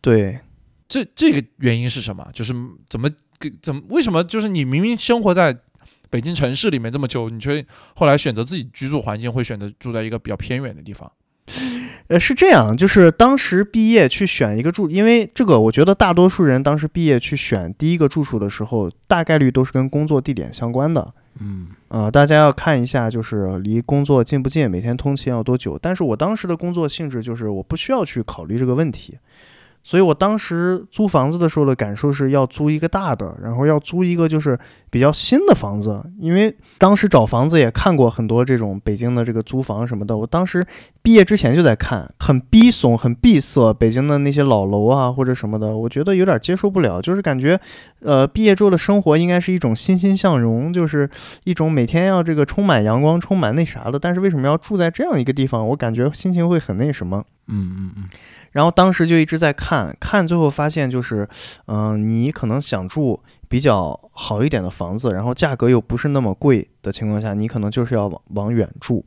[0.00, 0.38] 对，
[0.88, 2.26] 这这个原因是什么？
[2.32, 2.54] 就是
[2.88, 5.58] 怎么给怎么为什么就是你明明生活在
[6.08, 7.64] 北京城市里面这么久，你却
[7.96, 11.10] 后来选择自己居住环境会选择住在一个比较偏远的地方？
[12.10, 21.14] 呃，是这样，就是当时毕业去选一个住，因为这个，我觉得大多数人当时毕业去选第一个住处的时候，大概率都是跟工作地点相关的。
[21.38, 25.78] 嗯啊、大家要看一下，就是离工作近不近，每天通勤要多久。
[25.80, 29.16] 但是我当时的工作性质就是我不需要去考虑这个问题，
[29.82, 34.58] 所以我当时租房子的时候的感受是要租一个大的，然后要租一个就是
[34.90, 40.16] 比较新的房子，因为当时找房子也看过很多这种北京的这个租房什么的。
[40.16, 40.64] 我当时
[41.02, 47.58] 毕业之前就在看，很逼怂、很闭塞，北京的那些老楼啊或者什么的，我觉得有点接受不了，就是感觉。
[48.02, 51.08] 呃，毕业之后的生活应该是一种欣欣向荣，就是
[51.44, 53.98] 一种每天要这个充满阳光、充满那啥的。
[53.98, 55.68] 但是为什么要住在这样一个地方？
[55.68, 57.22] 我感觉心情会很那什么。
[57.48, 58.04] 嗯嗯嗯，
[58.52, 61.28] 然后当时就一直在看，看最后发现就是，
[61.66, 69.04] 嗯、你可能想住比较好一点的房子，然后价格又不是那么贵的情况下，你可能就是要往往远住。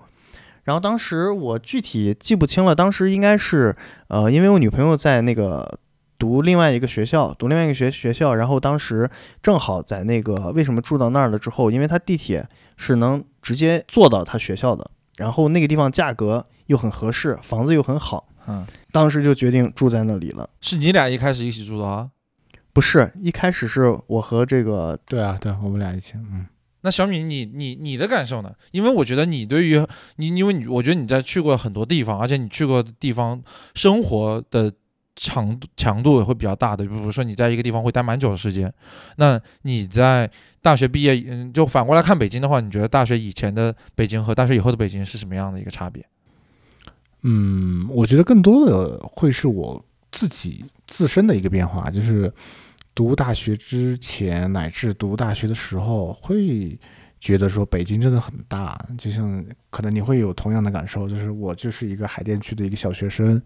[0.63, 3.75] 然后当时我具体记不清了，当时应该是，
[4.07, 5.77] 呃，因为我女朋友在那个
[6.17, 9.09] 读另外一个学校，读另外一个学学校，然后当时
[9.41, 20.49] 正好在那个为什么住到那儿了之后，因为她地铁是能直接坐到她学校的，然后那个地方价格又很合适，房子又很好，嗯，当时就决定住在那里了。
[20.61, 22.09] 是你俩一开始一起住的啊？
[22.73, 26.47] 不是，一开始是我和这个对啊对啊，我们俩一起，嗯
[26.85, 28.53] 那小米你，你你的感受呢？
[28.71, 29.81] 因为我觉得你对于
[30.17, 33.41] 你，因为你我觉得你在去过很多地方，而且你去过的地方
[33.73, 34.69] 生活的
[35.15, 38.69] 强度强度也会比较大的，比如说你在一个地方会待蛮久的时间。
[39.15, 40.29] 那你在
[40.61, 46.05] 大学毕业，嗯，就反过来看北京的话，你觉得大学以前的北京和大学以后的北京是什么样的一个差别？
[47.23, 52.31] 嗯，我觉得更多的会是我自己自身的一个变化，就是
[52.93, 56.77] 读大学之前乃至读大学的时候，会
[57.19, 63.41] 觉得说北京真的很大，就像可能你会有同样的感受，就是我就是一个海淀区的一个小学生，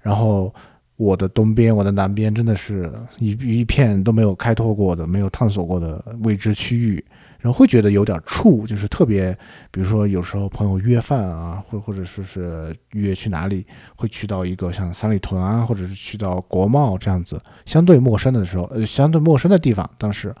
[0.00, 0.52] 然后
[0.96, 3.30] 我的东边、我的南边真的是一
[3.60, 7.04] 一片都没有开拓过的、没有探索过的未知区域，
[7.46, 9.30] 然后会觉得有点怵，就是特别，
[9.70, 20.34] 比如说有时候朋友约饭啊，或或者说是约去哪里，会去到一个像三里屯啊，或者是去到国贸这样子相对陌生的时候，呃，相对陌生的地方，当时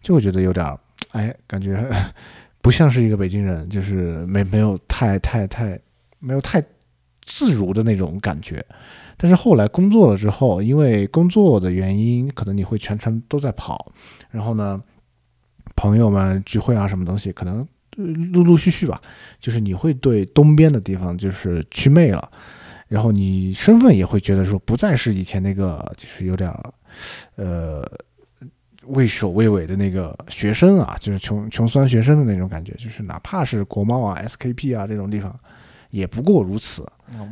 [0.00, 0.78] 就会觉得有点儿，
[1.10, 1.84] 哎，感觉
[2.62, 5.76] 不像是一个北京人，就是没没有太太太
[6.20, 6.62] 没有太
[7.24, 8.64] 自如的那种感觉。
[9.16, 13.90] 但是后来工作了之后，因为工作的原因，可能你会全程都在跑，
[14.30, 14.80] 然后呢，
[15.76, 17.66] 朋友们聚会啊，什么东西，可能
[17.96, 19.00] 陆陆续续吧，
[19.38, 22.30] 就是你会对东边的地方就是祛魅了，
[22.88, 26.52] 然后你身份也会觉得说不再是以前那个就是有点
[27.36, 27.84] 呃
[28.86, 35.34] 畏首畏尾的那个学生啊，就是穷穷酸学生的那种感觉，就是哪怕是国贸啊、SKP 啊这种地方，
[35.94, 36.84] 也不过如此。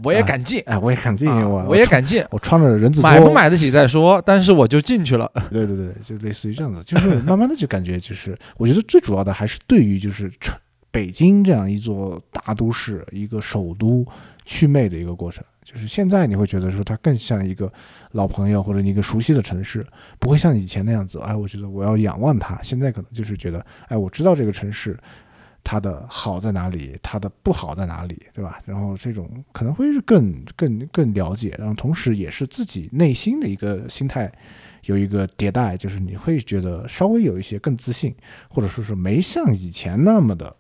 [0.05, 5.29] 我也敢进，哎，我也敢进，啊我我也，敢进，我穿着人字拖，买不买得起再说，但是我就进去了。
[5.51, 10.55] 对对对，就类似于这样子，就是慢慢的就感觉就是，我觉得最主要的还是对于就是城
[10.93, 14.07] 北京这样一座大都市、一个首都
[14.45, 15.43] 祛魅的一个过程。
[15.65, 17.73] 就是现在你会觉得说它更像一个
[18.13, 19.85] 老朋友或者一个熟悉的城市，
[20.19, 21.19] 不会像以前那样子。
[21.21, 22.61] 哎，我觉得我要仰望它。
[22.63, 24.97] 现在可能就是觉得，哎，我知道这个城市
[25.65, 28.59] 它的好在哪里，它的不好在哪里，对吧？
[28.67, 34.31] 然后这种可能会是更更更了解，然后同时也是自己内心的一个心态
[34.85, 38.15] 有一个迭代，就是你会觉得稍微有一些更自信，
[38.49, 40.57] 或者说是没像以前那么的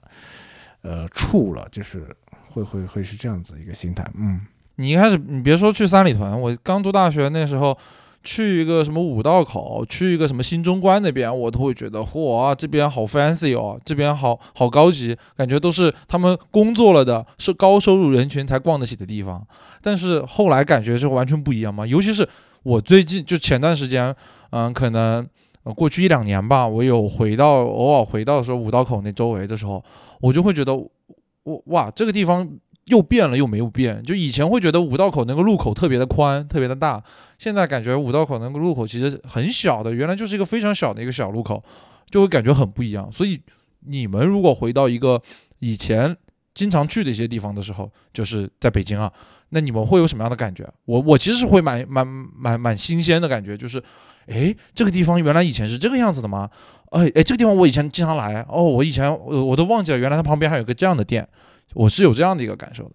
[0.82, 2.06] 呃怵了，就是
[2.42, 4.40] 会会会是这样子一个心态，嗯
[4.76, 7.76] 你一开始，你别说去三里屯，我刚读大学那时候，
[8.24, 19.44] 去一个什么五道口，去一个什么新中关那边，我都会觉得，嚯，这边好 fancy 哦，这边好好高级，感觉都是他们工作了的，是高收入人群才逛得起的地方。
[19.82, 22.28] 但是后来感觉是完全不一样嘛，尤其是
[22.62, 24.14] 我最近就前段时间，
[24.50, 25.26] 嗯，可能
[25.64, 29.82] 呃过去一两年吧，我有回到偶尔回到说五道口那周围的时候，
[30.20, 32.48] 我就会觉得，我哇，这个地方。
[32.86, 37.02] 又变了又没有变，就以前会觉得五道口那个路口特别的宽，特别的大，
[37.38, 41.62] 现在感觉五道口那个路口其实很小的，原来就是一个非常小的一个小路口，
[42.10, 43.10] 就会感觉很不一样。
[43.12, 43.40] 所以
[43.86, 45.22] 你们如果回到一个
[45.60, 46.16] 以前
[46.54, 49.10] 经常去的一些地方的时候，就是在北京啊，
[49.50, 50.68] 那你们会有什么样的感觉？
[50.84, 53.80] 我我其实是会蛮蛮蛮蛮新鲜的感觉，就是，
[54.26, 56.50] 诶，这个地方原来以前是这个样子的吗？
[56.90, 61.26] 哎哎，这个地方我以前经常来，哦，我以前我我都忘记了，原来它旁边还有个这样的店。
[61.74, 62.92] 我是有这样的一个感受的。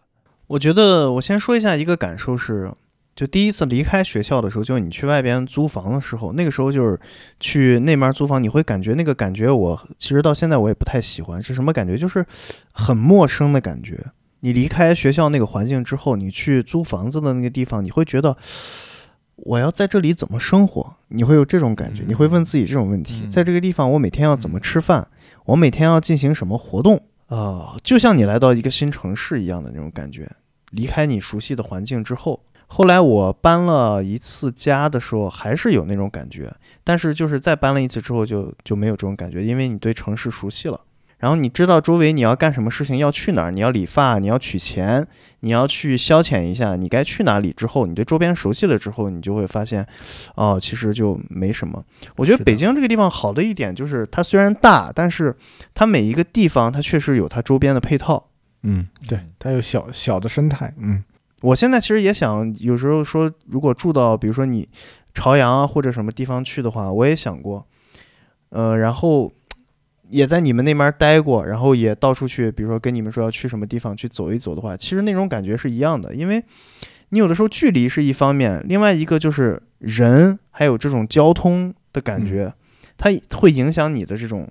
[0.47, 2.71] 我觉得我先说一下一个感受是，
[3.15, 6.99] 就第一次离开学校的时候，就是你去外边租房的时候，那个时候就是
[7.39, 11.97] 去那边租房，你会感觉那个感觉，我其实到现在我也不太喜欢，是什么感觉？
[11.97, 12.25] 就是
[12.71, 14.05] 很陌生的感觉。
[14.41, 18.37] 你离开学校那个环境之后，你去租房子的那个地方，你会觉得
[19.35, 20.95] 我要在这里怎么生活？
[21.09, 25.07] 你会有这种感觉，你会问自己这种问题：嗯在这个地方，我每天要怎么吃饭？
[25.45, 27.01] 我每天要进行什么活动？
[27.27, 30.29] 啊、就像你来到一个新城市一样的那种感觉。
[30.71, 36.53] 离开你熟悉的环境之后，后来我搬了一次家的时候，还是有那种感觉，
[36.83, 40.79] 但是就是再搬了一次之后就就没有这种感觉，因为你对城市熟悉了。
[41.19, 45.05] 然后你知道周围你要干什么事情，要去哪儿，你要理发，你要取钱，
[45.39, 49.85] 你要去消遣一下，你该去哪里之后，你对周边熟悉了之后，你就会发现，
[50.35, 51.83] 哦，其实就没什么。
[52.15, 55.35] 我觉得北京这个地方好的一点就是它虽然大，但是
[55.73, 58.29] 它每一个地方它确实有它周边的配套。
[58.63, 61.03] 嗯，对嗯，它有小小的生态，嗯
[61.41, 64.67] 我现在其实也想，有时候说，如果住到比如说你
[65.13, 67.63] 朝阳啊或者什么地方去的话，我也想过，
[68.49, 69.31] 呃，然后
[70.09, 76.43] 也在你们那边待过，然后也到处去，比如说跟你们说要去什么地方去走一走的话，其实那种感觉是一样的，因为
[77.09, 82.53] 你有的时候距离是一方面，另外一个就是人还有这种交通的感觉，
[82.97, 84.49] 它会影响你的这种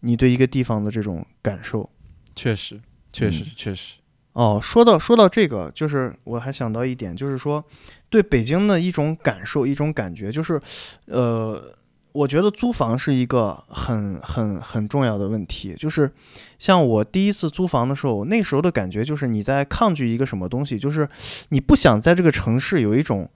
[0.00, 1.88] 你对一个地方的这种感受。
[2.34, 2.80] 确实，
[3.12, 3.96] 确实嗯，确实，
[4.32, 7.64] 哦，说到说到这个，就是我还想到一点，就是说
[8.08, 10.60] 对北京的一种感受、一种感觉，就是，
[11.06, 11.74] 呃，
[12.12, 15.74] 我觉得租房是一个很很很重要的问题。
[15.76, 16.10] 就是
[16.58, 21.08] 像我第一次租房的时候，那时候的感觉就是你在抗拒一个什么东西，就是
[21.50, 23.28] 你不想在这个城市有一种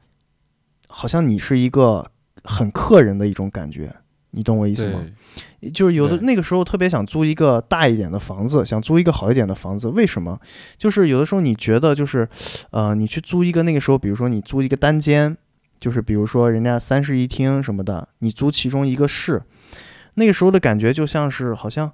[0.88, 2.10] 好像你是一个
[2.44, 3.94] 很客人的一种感觉，
[4.30, 5.00] 你懂我意思吗？
[5.72, 9.88] 就是有的那个时候特别想租一个大一点的房子，想租一个好一点的房子。
[9.90, 10.40] 为什么？
[10.76, 12.28] 就是有的时候你觉得就是，
[12.70, 15.36] 呃，你去租一个那个时候，比如说你租一个单间，
[15.82, 19.42] 就是比如说人家三室一厅什么的，你租其中一个室，
[20.14, 21.90] 那个时候的感觉就像是好像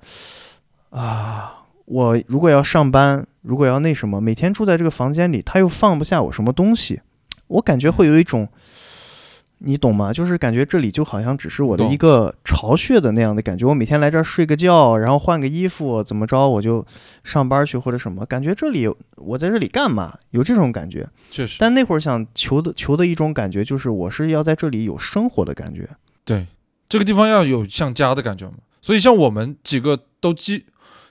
[0.90, 7.00] 啊，我如果要上班，如果要那什么，每天住在这个房间里，他又放不下我什么东西，
[7.46, 8.46] 我感觉会有一种。
[9.58, 10.12] 你懂吗？
[10.12, 13.66] 就是感觉这里就好像只是我的一个巢穴的那样的感觉。
[13.66, 16.86] 我每天来这儿睡个觉，然后换个衣服，怎么着我就
[17.24, 18.24] 上班去或者什么。
[18.26, 20.16] 感觉这里我在这里干嘛？
[20.30, 21.08] 有这种感觉。
[21.30, 25.88] 确实，但那会儿想求的求的一种感觉，就是我是要在这里有生活的感觉。
[26.24, 26.46] 对，
[26.88, 28.54] 这个地方要有像家的感觉嘛。
[28.80, 30.64] 所以像我们几个都几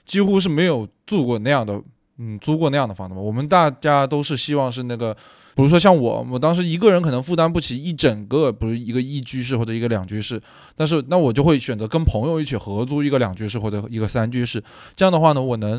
[0.06, 1.82] 几乎是没有住过那样的，
[2.18, 3.20] 嗯，租过那样的房子嘛。
[3.20, 5.14] 我们大家都是希望是那个，
[5.54, 10.40] 比如说像我，我当时一个人可能负担不起一整个，不是一个一居室或者一个两居室，
[10.76, 14.62] 但是那我就会选择跟朋友一起合租一个两居室或者一个三居室。
[14.94, 15.72] 这样的话呢，我能。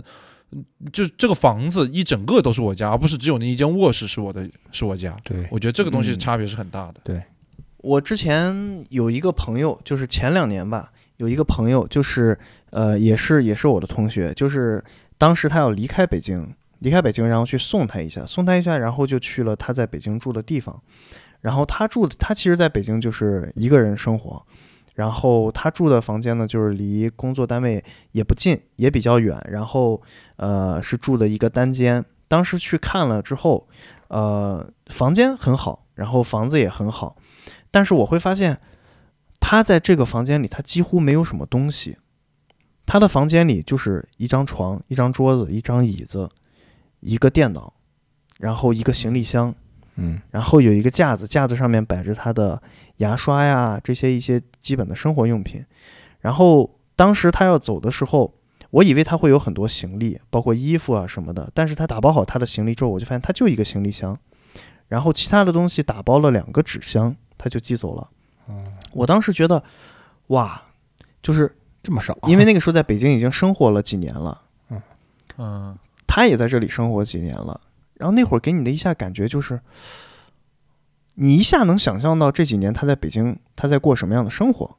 [0.52, 5.16] 嗯就这个房子一整个都是我家，而不是只有那一间卧室是我的，是我家。
[5.24, 6.96] 对，我觉得这个东西嗯差别是很大的。
[7.04, 7.22] 对
[7.78, 12.36] 我之前有一个朋友，就是前两年吧，有一个朋友，就是
[12.72, 14.84] 呃，也是也是我的同学，就是
[15.20, 20.82] 当时他要离开北京，离开北京，然后去送他一下，送他一下，然后就去了他在北京住的地方。
[21.42, 24.44] 然后他住的，他其实在北京就是一个人生活，
[24.96, 30.02] 然后他住的房间呢，就是离工作单位也不近，也比较远，然后
[30.38, 32.04] 呃是住的一个单间。
[32.28, 33.68] 当时去看了之后，
[34.08, 37.18] 呃，房间很好，然后房子也很好，
[37.72, 38.60] 但是我会发现，
[39.40, 41.98] 他在这个房间里，他几乎没有什么东西。
[42.90, 46.28] 他的房间里就是一张床、一张桌子、一张椅子、
[47.02, 47.72] 一个电脑，
[48.40, 49.54] 然后一个行李箱，
[49.98, 52.60] 嗯然后有一个架子，架子上面摆着他的
[52.98, 55.64] 牙刷呀这些一些基本的生活用品。
[56.20, 58.34] 然后当时他要走的时候，
[58.72, 61.48] 我以为他会有很多行李，包括衣服啊什么的。
[61.54, 64.18] 但是他打包好他的行李之后，我就发现他就一个行李箱，
[64.88, 68.10] 然后其他的东西打包了两个纸箱，他就寄走了。
[68.94, 69.64] 我当时觉得，
[70.30, 70.60] 哇，
[71.22, 71.56] 就是
[71.90, 74.40] 这么少，因为那个时候在北京已经生活了几年了，
[75.40, 75.76] 嗯，
[76.06, 77.60] 他也在这里生活几年了，
[77.96, 79.60] 然后那会儿给你的一下感觉就是，
[81.16, 84.70] 你一下能想象到这几年他在北京他在过什么样的生活。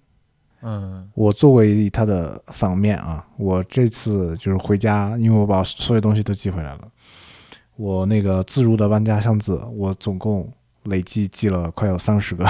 [0.63, 6.89] 嗯，我作为他的反面啊，我这次就是回家，因为我把所有东西都寄回来了。
[7.75, 10.49] 我那个自如的搬家箱子，我总共
[10.85, 12.49] 累计寄了快有三十个。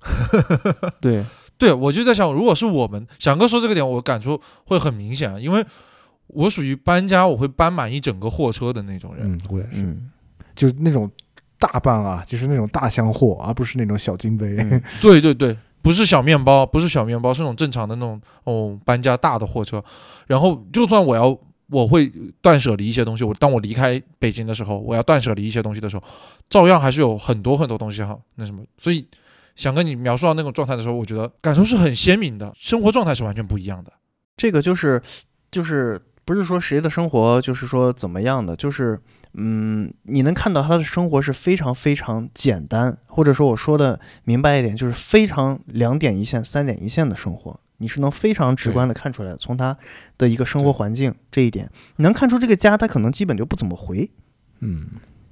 [0.98, 1.26] 对，
[1.58, 5.64] 对，我就在想，如果是我们翔哥说这个点，我感触会很明显，啊因为
[6.28, 9.32] 我属于搬家我会搬满一整个货车的那种人。
[9.32, 10.10] 嗯，我也是，嗯，
[10.54, 11.10] 就是那种
[11.58, 14.56] 大搬啊，就是那种大箱货，而不是那种小金杯。
[14.60, 19.82] 嗯对对对，不是小面包，不是小面包，是那种正常的那种哦搬家大的货车。
[20.26, 21.38] 然后就算我要
[21.70, 23.24] 我会断舍离一些东西。
[23.24, 26.02] 我当我离开北京的时候，我要断舍离一些东西的时候，
[26.50, 29.06] 照样还是有很多很多东西哈，那什么，所以
[29.56, 33.92] 想跟你描述到那种状态的时候，我觉得感受是很鲜明的，生活状态是完全不一样的。
[34.36, 35.02] 这个就是
[35.50, 39.00] 就是不是说谁的生活就是说怎么样的，就是
[39.34, 49.36] 嗯，你能看到他的生活是非常非常简单，或者说我说的明白一点，就是非常两点一线、三点一线的生活，你是能非常直观的看出来的。
[49.36, 49.76] 从他
[50.18, 54.10] 的一个生活环境这一点，你能看出这个家他可能基本就不怎么回。
[54.60, 54.86] 嗯，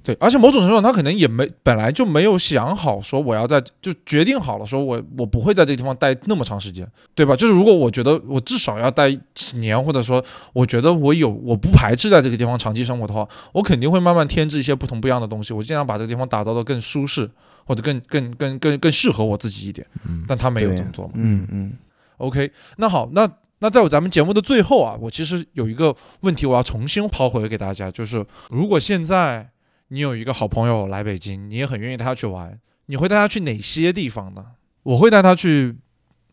[0.05, 7.35] 对，而且某种程度上，他可能也没本来就没有想好说我要在就决定好了，说我我不会在这个地方待那么长时间，对吧？
[7.35, 17.27] 就是如果我觉得我至少要待几年，或者说我觉得我有我不排斥在这个地方长期生活的话，我肯定会慢慢添置一些不同不一样的东西，我尽量把这个地方打造的更舒适，
[17.65, 19.87] 或者更更更更更适合我自己一点。
[20.07, 21.13] 嗯但他没有这么做嘛。
[21.15, 21.73] 嗯嗯
[22.17, 23.27] OK，那好，那
[23.59, 29.49] 那在我咱们节目的最后啊，我其实有一个问题，我要重新抛回给大家，就是如果现在
[29.89, 34.45] 你有一个好朋友来北京，你也很愿意带他去玩，你会带他去哪些地方呢？
[34.83, 35.75] 我会带他去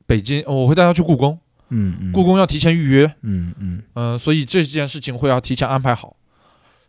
[0.06, 1.38] 北京，我会带他去故宫，
[1.68, 6.16] 嗯嗯，故宫要提前预约，嗯嗯嗯、所以这件事情会要提前安排好。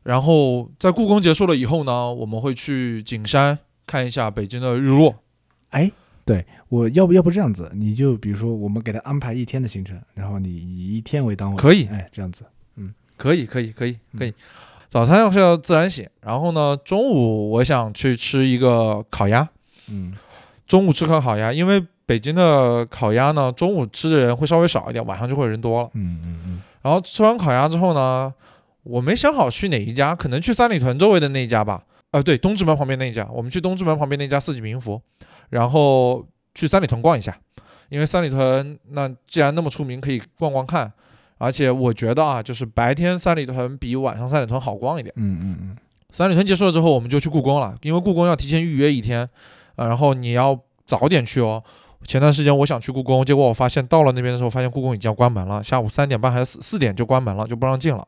[0.03, 3.57] 然后在故宫结束了以后呢，我们会去景山
[3.87, 5.23] 看一下北京的日落。
[5.69, 5.89] 哎，
[6.25, 7.71] 对我要不要不这样子？
[7.73, 12.43] 你就比如说，我们给他安排一天的行程，然后你以一天为单位，可以哎，这样子，
[12.75, 14.29] 嗯可以，可以，可以，可以。
[14.29, 14.33] 嗯
[14.93, 19.49] 早餐要是要自然醒，然后呢，中午我想去吃一个烤鸭，
[19.89, 20.15] 嗯
[20.67, 25.89] 中午吃个烤鸭，因为北京的烤鸭呢，中午吃的人会稍微少一点，晚上就会人多了。
[25.95, 28.31] 嗯嗯嗯然后吃完烤鸭之后呢，
[28.83, 31.83] 我没想好去哪一家，可能去三里屯周围的那一家吧。
[32.11, 35.01] 呃，对，东直门旁边那一家，我们去东直门旁边那家四季民福，
[35.49, 36.23] 然后
[36.53, 37.35] 去三里屯逛一下，
[37.89, 40.93] 因为三里屯那既然那么出名，可以逛逛看。
[41.43, 45.13] 而且我觉得啊，就是白天三里屯比晚上三里屯好逛一点。
[45.17, 45.77] 嗯嗯嗯
[46.09, 49.27] 三里屯结束了之后，我们就去故宫了，因为故宫要提前预约一天，
[49.75, 51.61] 呃，然后你要早点去哦。
[52.07, 58.07] 前段时间我想去故宫，结果我发现到了那边的时候，发现故宫已经要关门了，下午三点半还是四四点就关门了，就不让进了。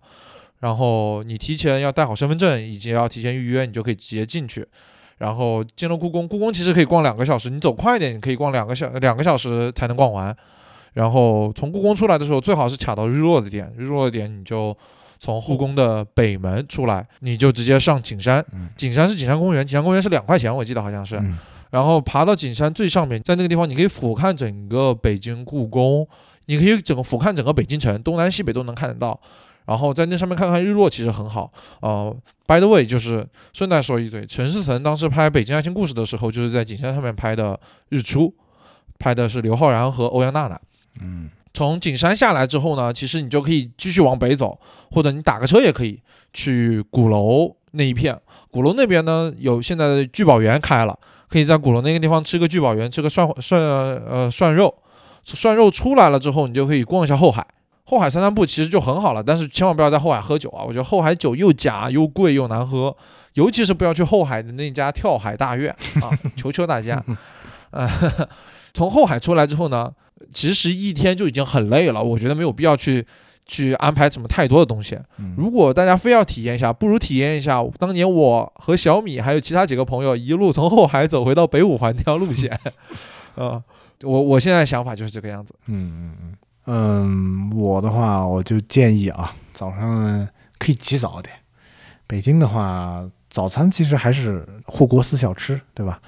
[0.60, 4.66] 然后你提前要带好身份证，以及要提前预约，你就可以直接进去。
[5.18, 10.36] 然后进了故宫，故宫其实可以逛两个小时，你走快一点，你可以逛两个小两个小时才能逛完。
[10.96, 14.76] 然后从故宫出来的时候，最好是卡到日落的点，日落的点你就
[15.20, 18.44] 从故宫的北门出来，你就直接上景山。
[18.54, 21.18] 嗯景山是景山公园，景山公园是两块钱，我记得好像是。
[21.18, 21.38] 嗯
[21.72, 26.08] 然后爬到景山最上面，在那个地方你可以俯瞰整个北京故宫，
[26.46, 29.20] 你可以整个俯瞰整个北京城，东南西北都能看得到。
[29.66, 31.52] 然后在那上面看看日落，其实很好。
[31.82, 32.16] 呃
[32.46, 38.34] ，by the way，就是顺带说一嘴，陈思诚当时拍《北京爱情故事》的时候，就是在景山上面拍的日出，
[38.98, 40.58] 拍的是刘昊然和欧阳娜娜。
[41.02, 44.60] 嗯从景山下来之后呢，其实你就可以继续往北走，
[44.92, 46.02] 或者你打个车也可以
[46.34, 48.20] 去鼓楼那一片。
[48.52, 54.76] 鼓楼那边呢，有现在的聚宝园开了，可以在鼓楼那个地方吃个聚宝园，吃个涮涮呃涮肉。
[55.24, 57.46] 涮肉出来了之后，你就可以逛一下后海。
[57.86, 60.62] 后海散散步其实就很好了，但是千万不要在后海喝酒啊！
[60.64, 62.96] 我觉得后海酒又假又贵又难喝，
[63.36, 65.72] 尤其是不要去后海的那家跳海大院
[66.02, 66.10] 啊！
[66.36, 67.02] 求求大家。
[67.72, 67.90] 呃，
[68.74, 69.92] 从后海出来之后呢，
[70.32, 73.06] 其实一天就已经很累了，我觉得没有必要去
[73.46, 74.98] 去安排什么太多的东西。
[75.18, 82.52] 嗯，如果大家非要体验一下，不如体验一下当年我和小米还有其他几个朋友一路从后海走回到北五环那条路线。
[83.36, 83.62] 啊、
[84.04, 85.54] 我我现在想法就是这个样子。
[85.68, 86.36] 嗯嗯嗯。
[86.68, 91.36] 嗯，我的话我就建议啊，早上可以起早点。
[92.08, 96.00] 北京的话，早餐其实还是护国寺小吃，对吧？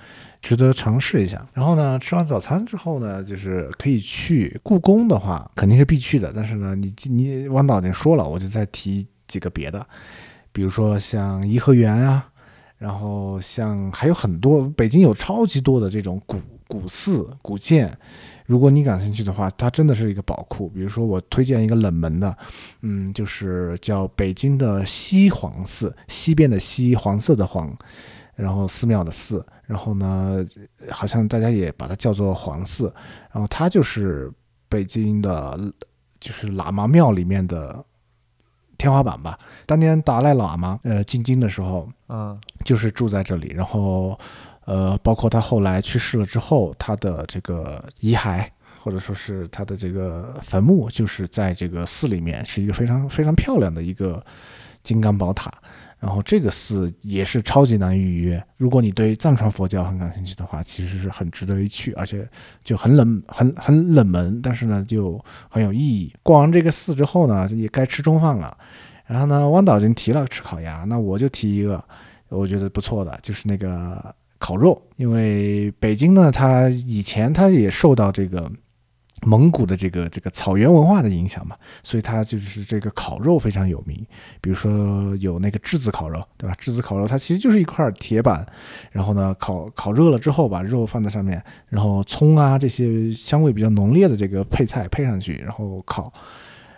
[0.41, 1.45] 值得尝试一下。
[1.53, 6.31] 然后呢，吃完早餐之后呢，就是可以去故宫的话，肯定是必去的。
[6.35, 9.85] 但是呢，你你王导已经说了，我就再提几个别的，
[10.51, 12.29] 比如说像颐和园啊，
[12.77, 17.97] 然后像还有很多，北京有超级多的这种古古寺、古建。
[18.45, 20.69] 如果你感兴趣的话，它真的是一个宝库。
[20.69, 22.37] 比如说，我推荐一个冷门的，
[22.81, 27.77] 嗯，就是叫北京的西黄寺，西边的西，黄色的黄，
[28.37, 30.45] 然后寺庙的寺，然后呢，
[30.91, 32.93] 好像大家也把它叫做黄寺，
[33.33, 34.31] 然后它就是
[34.69, 35.59] 北京的，
[36.19, 37.83] 就是喇嘛庙里面的
[38.77, 39.39] 天花板吧。
[39.65, 44.17] 当年达赖喇嘛呃进京的时候，嗯就是住在这里，然后
[44.65, 48.45] 呃，包括他后来去世了之后，他的这个遗骸
[48.79, 54.23] 或者说是他的这个坟墓，就是在这个寺里面，是一个非常非常漂亮的一个
[54.83, 55.51] 金刚宝塔。
[55.99, 58.43] 然后这个寺也是超级难预约。
[58.57, 62.27] 如果你对藏传佛教很感兴趣的话，其实是很值得一去，而且
[62.63, 65.19] 就很冷、很很冷门，但是呢就
[65.49, 66.13] 很有意义。
[66.21, 68.55] 逛完这个寺之后呢，也该吃中饭了。
[69.05, 71.83] 然后呢，汪导已经提了吃烤鸭，那我就提一个
[72.29, 74.81] 我觉得不错的，就是那个烤肉。
[74.97, 78.51] 因为北京呢，它以前它也受到这个。
[79.27, 83.97] 蒙古的这个这个草原文化的影响嘛，所以它就是这个烤肉非常有名。
[84.39, 86.55] 比如说有那个质子烤肉，对吧？
[86.57, 88.47] 质子烤肉它其实就是一块铁板，
[88.89, 96.13] 然后呢烤烤热了之后，把肉放在上面，然后葱啊这些香味比较浓烈的这个配菜配上去，然后烤。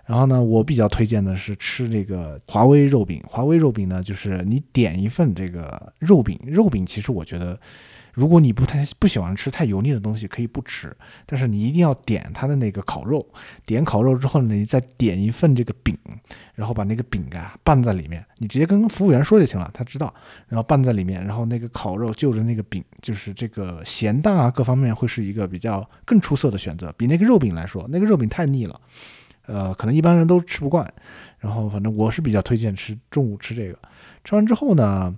[0.07, 3.23] 然后呢，我比较推荐的是吃这个华威肉饼。
[3.27, 7.59] 华威肉饼呢，就是你点一份这个肉饼，肉饼其实我觉得。
[8.19, 10.93] 如果你不太不喜欢吃太油腻的东西，可以不吃，
[11.25, 13.25] 但是你一定要点它的那个烤肉。
[13.65, 15.97] 点烤肉之后呢，你再点一份这个饼，
[16.53, 18.25] 然后把那个饼啊拌在里面。
[18.39, 20.13] 你直接跟服务员说就行了，他知道。
[20.49, 26.91] 然后拌在里面，然后那个烤肉就着那个饼，就是这个咸淡啊各方面会是一个比较更出色的选择。
[26.97, 28.81] 比那个肉饼来说，那个肉饼太腻了，
[29.45, 30.93] 呃，可能一般人都吃不惯。
[31.37, 33.79] 然后反正我是比较推荐吃中午吃这个。
[34.25, 35.15] 吃完之后呢。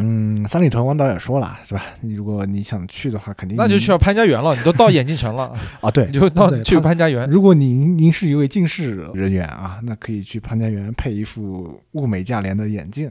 [0.00, 1.82] 嗯，三里屯王导也说了，是吧？
[2.02, 4.54] 你如果你想去的话，肯定那就去到潘家园了。
[4.54, 5.90] 你都到眼镜城了 啊？
[5.90, 7.28] 对， 你就到去潘家园。
[7.28, 13.10] 如果您您是一位近视人员啊，那可以去潘家园配一副物美价廉的眼镜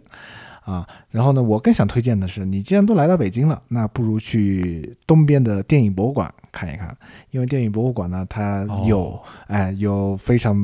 [0.63, 0.87] 啊。
[1.11, 6.95] 然后呢，我更想推荐的是，你既然都来到北京了，那不如去东边的电影博物馆看一看，
[7.31, 10.55] 因为电影博物馆呢，它有哎有非常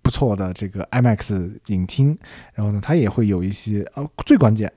[0.00, 2.16] 不错的这个 IMAX 影厅，
[2.54, 4.72] 然后呢，它也会有一些呃，最关键。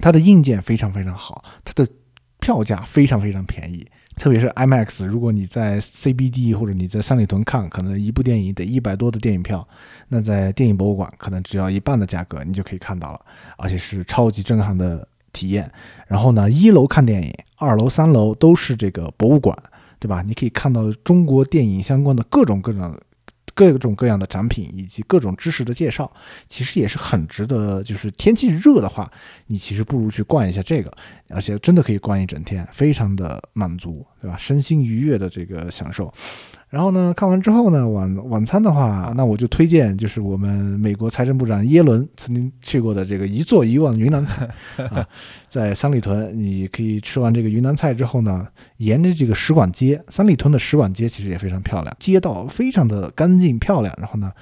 [0.00, 1.88] 它的硬件非常非常好，它的
[2.38, 3.86] 票价非常非常便宜，
[4.16, 9.66] 特别是 IMAX，如果你在 CBD 或者你在三里屯看，可能一部电影得一百多的电影票，
[10.08, 13.20] 那在电影博物馆可能只要一半的价格，你就可以看到了，
[13.58, 15.70] 而且是超级震撼的体验。
[16.06, 19.56] 然后呢，一楼看电影，二楼、三楼都是这个博物馆，
[19.98, 20.22] 对吧？
[20.22, 22.98] 你可以看到中国电影相关的各种各种。
[23.54, 26.10] 各种各样的展品以及各种知识的介绍，
[26.48, 27.82] 其实也是很值得。
[27.82, 29.10] 就是天气热的话，
[29.46, 30.92] 你其实不如去逛一下这个，
[31.28, 34.36] 而且真的可以逛一整天，非常的满足，对吧？
[34.36, 36.12] 身心愉悦的这个享受。
[36.70, 40.48] 然后呢，看完之后呢，晚晚餐的话，那我就推荐就是我们
[40.80, 44.48] 美国财政部长耶伦曾经去过的这个一座一望云南菜
[44.90, 45.06] 啊，
[45.48, 48.46] 在三里屯，你可以吃完这个云南菜之后呢，
[48.76, 54.32] 沿着这个使馆街，三里屯的使馆街其实也非常漂亮，街道非常的干净漂亮，然后呢。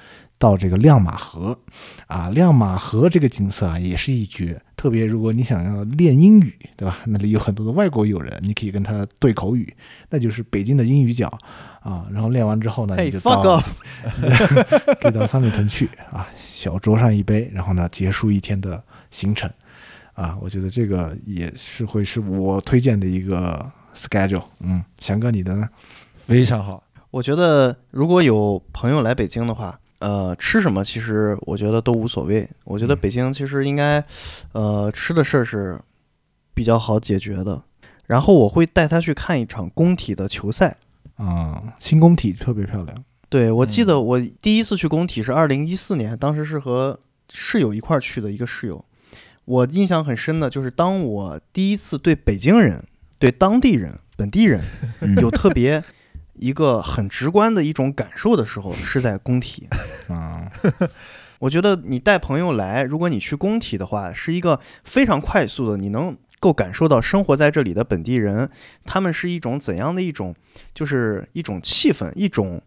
[0.41, 1.59] 到这个亮马河，
[2.07, 4.61] 啊，亮马河这个景色啊也是一绝。
[4.77, 6.99] 特别如果你想要练英语，对吧？
[7.07, 9.75] 那里有很多的外国友人，你可以跟他对口语，
[10.09, 11.29] 那就是北京的英语角
[11.81, 12.05] 啊。
[12.11, 13.61] 然后练完之后呢，你 就到，
[15.01, 19.49] 可以到三里屯去啊，小酌上一杯，然后呢结束一天的行程
[20.13, 20.37] 啊。
[20.41, 24.43] 我觉得这个也是会是我推荐的一个 schedule。
[24.61, 25.69] 嗯，翔哥你的呢？
[26.15, 26.83] 非常好。
[27.11, 29.79] 我觉得如果有朋友来北京的话。
[30.01, 32.49] 呃，吃什么其实我觉得都无所谓。
[32.63, 34.01] 我觉得北京其实应该，
[34.53, 35.77] 呃，吃的事儿是
[36.53, 37.61] 比较好解决的。
[38.05, 40.77] 然后我会带他去看一场工体的球赛
[41.19, 43.03] 啊，新工体特别漂亮。
[43.29, 46.99] 对，我记得我第一次去工体是二零一四年，当时是和
[47.31, 48.83] 室友一块儿去的一个室友。
[49.45, 52.83] 我印象很深的就是，当我第一次对北京人、
[53.19, 54.63] 对当地人、本地人
[55.21, 55.83] 有特别。
[56.41, 59.67] 一个很直观的一种感受的时候，是在工体
[60.07, 60.49] 啊。
[61.39, 68.49] 我觉得你带朋友来，如果你去工体的话，是一个非常快速的，你能够感受到生活在这里的本地人，
[68.85, 70.33] 他们是一种怎样的一种，
[70.73, 72.61] 就是一种气氛，一种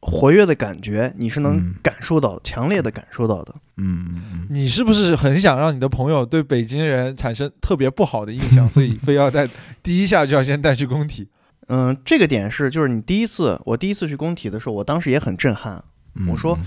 [0.00, 3.54] 活跃的感觉，你是能感受到，强烈的感受到的。
[3.76, 9.48] 嗯，你是不是很想让你的朋友对北京人产生特别不好的印象，所以非要带
[9.82, 11.28] 第一下就要先带去工体？
[11.68, 15.84] 嗯，这个点是，就是你第一次，我第一次去工体的时候，我当时也很震撼。
[16.28, 16.58] 我说，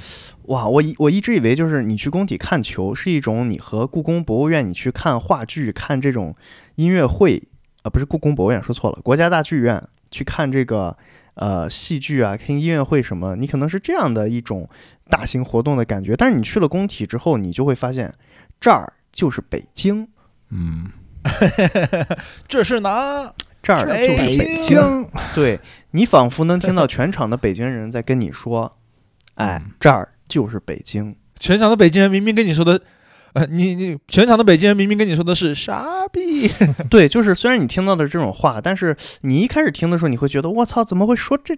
[0.44, 6.36] 哇，我一我一直以为就是你去工体看球是一种你和故宫博物院你去看话剧、看这种
[6.76, 7.44] 音乐会
[7.84, 10.96] 啊，不是故宫博物院说错了，国家大剧院去看这个
[11.36, 14.70] 呃戏剧啊、听音乐会什么，你可能是这样的一种
[15.10, 16.16] 大型活动的感觉。
[16.16, 18.14] 但是你去了工体之后，你就会发现
[18.60, 20.08] 这儿就是北京。
[20.50, 20.90] 嗯，
[22.48, 23.34] 这是哪？
[23.62, 25.58] 这儿就是北京，对
[25.92, 28.70] 你仿佛能听到全场的北京人在跟你说
[29.36, 32.82] ：“哎，这儿就是北京。”全场的北京人明明跟你说的，
[33.34, 36.50] 呃，你你全场的北京人明明跟你说的是傻逼。
[36.90, 41.56] 对，就是虽然你听到的这种话，但是你一开始听的时候，你会觉得我操，怎么会说这？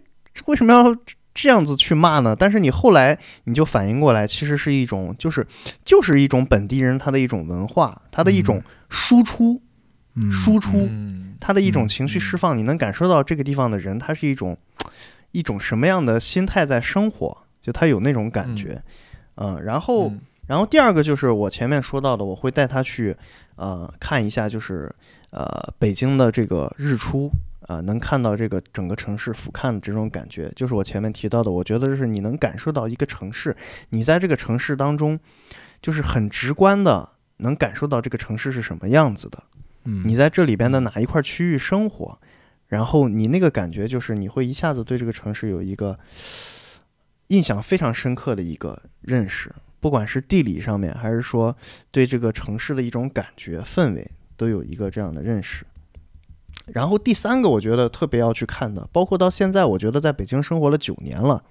[0.47, 0.95] 为什么要
[1.33, 2.35] 这样子去骂呢？
[2.37, 5.45] 但是你后来你就反应过来，其实是一种就是
[5.85, 9.61] 就是一种本地人他的一种文化，他的一种输出，
[10.15, 12.57] 嗯输出嗯他的一种嗯情绪释放。
[12.57, 14.57] 你能感受到这个地方的人，他是一种
[15.31, 18.79] 一种什么样的心态在生活，就他有那种感觉。
[19.35, 20.09] 嗯，然后。
[20.09, 23.17] 嗯然后第二个就是我前面说到的，我会带他去，
[23.55, 24.93] 呃，看一下就是
[25.31, 33.57] 呃北京的这个日出，啊、能看到这个整个城市俯瞰的这种感觉，就是我前面提到的，我觉得就是你能感受到一个城市，
[33.89, 35.17] 你在这个城市当中，
[35.81, 39.41] 就是很直观的能感受到这个城市是什么样子的，
[39.85, 42.15] 嗯你在这里边的哪一块区域生活，
[42.67, 45.97] 然后你那个感觉就是你会一下子对这个城市有一个
[47.27, 51.55] 印象非常深刻的一个认识，不管是地理上面，还是说
[51.91, 55.65] 对这个城市的一种感觉氛围，都有一个这样的认识。
[56.67, 61.43] 然后第三个，我觉得特别要去看的，包括到现在，我觉得在北京生活了九年了，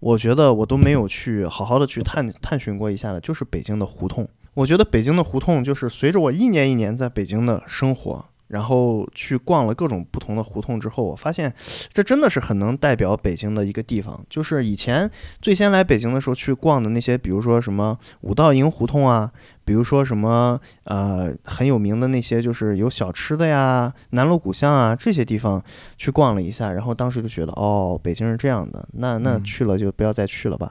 [0.00, 4.28] 我觉得我都没有去好好的去探探寻过一下的，就是北京的胡同。
[4.52, 8.24] 我觉得北京的胡同，就是随着我一年一年在北京的生活，
[8.54, 11.52] 然后去逛了各种不同的胡同之后，我发现
[11.92, 14.24] 这真的是很能代表北京的一个地方。
[14.30, 15.10] 就是以前
[15.42, 19.28] 最先来北京的时候去逛的那些，比如说什么五道营胡同啊，
[19.64, 25.60] 比如说什么呃很有名的那些，就是有小吃的呀，南锣鼓巷啊这些地方
[25.96, 30.70] 去逛了一下，然后当时就觉得哦，北京是这样的，那那嗯去了就不要再去了吧。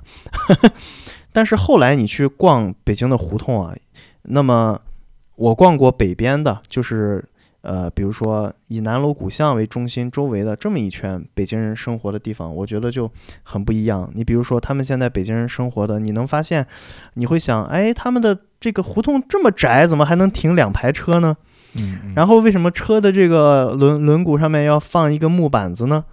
[1.33, 3.75] 但是后来你去逛北京的胡同啊，
[4.21, 4.79] 那么
[5.35, 7.25] 我逛过北边的，就是
[7.63, 13.09] 呃，比如说以南锣鼓巷为中心周围的这么一圈北京人生活的地方，我觉得就
[13.41, 14.11] 很不一样。
[14.13, 16.67] 你比如说他们现在北京人生活的，你能发现，
[17.13, 21.37] 你会想，哎，他们的这个胡同这么窄，怎么还能停两排车呢？
[21.75, 26.03] 嗯，嗯然后为什么车的这个轮轮毂上面要放一个木板子呢？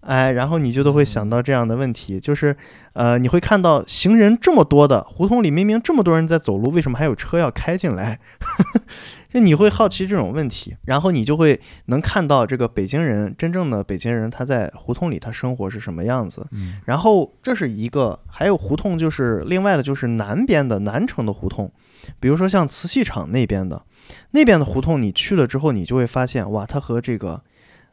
[0.00, 2.56] 哎，然后你就都会想到这样的问题，就是，
[2.94, 8.18] 呃，你会看到行人这么多的胡同里，明明这么多人在走路，为什么还有车要开进来？
[9.28, 16.46] 就你会好奇这种问题，然后你就会能看到这个北京人真正的北京人他在胡同里他生活是什么样子。
[16.52, 21.70] 嗯然后这是一个，还有胡同就是另外的，就是南边的南城的胡同，
[22.18, 23.84] 比如说像瓷器厂那边的，
[24.30, 27.42] 那边的胡同你去了之后，你就会发现，哇，它和这个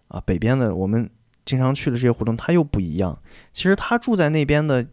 [0.07, 1.09] 啊北边的我们
[1.43, 3.19] 经常去的这些胡同它又不一样。
[3.51, 4.87] 其实他住在那边的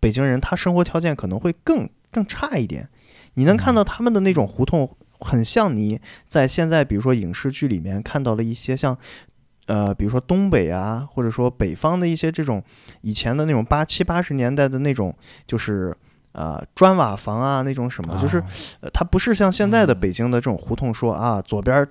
[0.00, 2.88] 北京人，他生活条件可能会更更差一点。
[3.34, 8.96] 你能看到他们的那种胡同，很像你在现在比如说影视剧里面看到了一些像。
[9.66, 12.60] 呃，比如说东北啊，或者说北方的一些这种
[13.02, 15.14] 以前的那种八七八十年代的那种，
[15.46, 15.96] 就是
[16.32, 18.42] 呃砖瓦房啊那种什么，就是
[18.92, 21.86] 它不是像现在的北京的这种胡同说啊，左边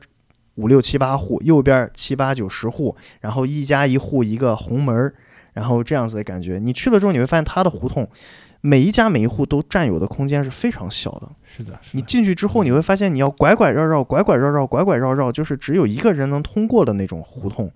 [0.56, 5.14] 五六七八户，右边七八九十户，然后一家一户一个红门儿，
[5.54, 6.60] 然后这样子的感觉。
[6.62, 8.06] 你去了之后，你会发现它的胡同
[8.62, 11.30] 每一家每一户都占有的空间是非常小的。
[11.46, 17.72] 是的，是你进去之后，你会发现你要拐拐绕绕、拐拐绕绕、拐拐绕绕，就是只有一个人能通过的那种胡同。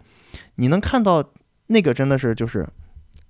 [0.56, 1.24] 你能看到
[1.68, 2.68] 那个真的是就是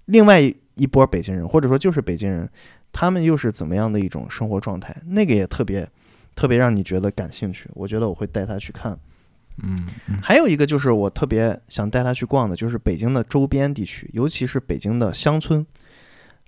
[0.06, 2.50] 另外一波北京人，或者说就是北京人，
[2.92, 4.96] 他们又是怎么样的一种生活状态？
[5.06, 5.88] 那个也特别
[6.36, 7.70] 特别让你觉得感兴趣。
[7.76, 8.98] 我觉得我会带他去看。
[9.62, 15.64] 嗯嗯还有一个就是我特别想带他去逛的，就是北京的周边地区，尤其是北京的乡村。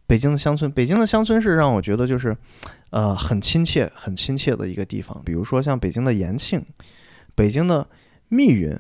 [0.08, 2.36] 北京的乡村，北京的乡村是让我觉得就是，
[2.92, 5.22] 呃，很亲切、很亲切的一个地方。
[5.26, 6.64] 比如说像北京的延庆、
[7.34, 7.88] 北京的
[8.30, 8.78] 密云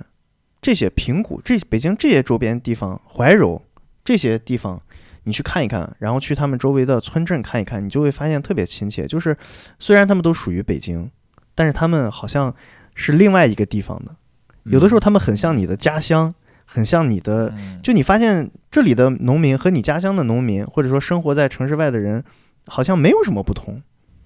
[0.61, 3.61] 这些平谷，这北京这些周边地方，怀柔
[4.03, 4.81] 这些地方，
[5.23, 9.07] 你去看一看，然后去他们周围的村镇看一看，你就会发现特别亲切。
[9.07, 9.35] 就是
[9.79, 11.09] 虽然他们都属于北京，
[11.55, 12.53] 但是他们好像
[12.93, 14.15] 是另外一个地方的。
[14.63, 16.33] 有的时候他们很像你的家乡，
[16.65, 22.23] 很像你的，嗯就你发现这里的农民和你家乡的农民，或者说生活在城市外的人，
[22.67, 23.81] 好像没有什么不同，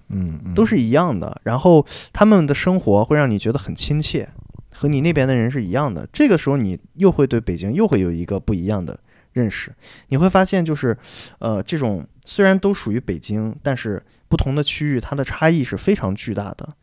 [0.08, 1.40] 嗯嗯都是一样的。
[1.44, 4.28] 然后他们的生活会让你觉得很亲切，
[4.74, 6.08] 和你那边的人是一样的。
[6.12, 8.98] 这个时候你又会对北京又会有一个不一样的
[9.32, 9.72] 认识。
[10.08, 10.96] 你会发现，就是
[11.38, 16.74] 呃，这种虽然都属于北京，但是不同的区域它的差异是非常巨大的。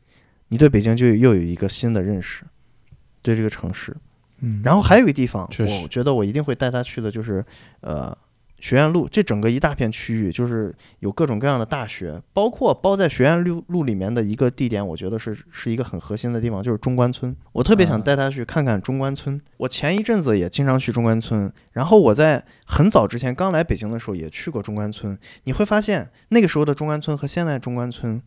[0.50, 2.44] 你对北京就又有一个新的认识，
[3.22, 3.96] 对这个城市。
[4.42, 5.50] 嗯，然后还有一个地方，
[5.82, 7.44] 我觉得我一定会带他去的，就是
[7.82, 8.16] 呃
[8.60, 17.36] 学院路这整个一大片区域，就是有各种各样的大学，包括包在学院路路里面的一个地点，我觉得是是一个很核心的地方，就是中关村。
[17.52, 19.40] 我特别想啊带他去看看中关村。
[19.58, 25.18] 我前一阵子也经常去中关村，然后我在很早之前刚来北京的时候也去过中关村。
[25.44, 28.20] 你会发现那个时候的中关村和现在中关村，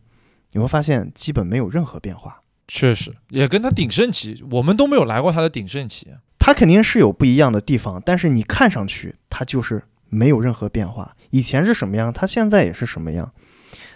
[0.53, 2.41] 你会发现基本没有任何变化。
[2.73, 6.07] 确实也跟他鼎盛期，我们都没有来过他的鼎盛期。
[6.39, 11.13] 它肯定是有不一样的地方，但是你看上去它就是没有任何变化。
[11.31, 13.29] 以前是什么样，它现在也是什么样。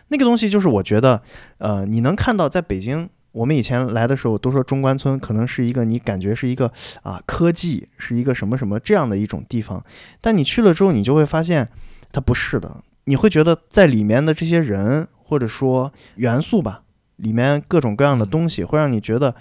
[0.10, 1.24] 那个东西就是我觉得，
[1.60, 6.70] 呃，你能看到在北京，我们以前来的时候都说中关村可能是一个你感觉是一个
[7.02, 9.82] 啊科技是一个什么什么这样的一种地方，
[10.20, 11.70] 但你去了之后，你就会发现
[12.12, 12.84] 它不是的。
[13.06, 16.82] 你会觉得在里面的这些人或者说元素吧，
[17.18, 19.36] 里面各种各样的东西会让你觉得，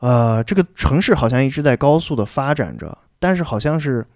[0.00, 4.06] 呃，这个城市好像一直在高速的发展着，但是好像是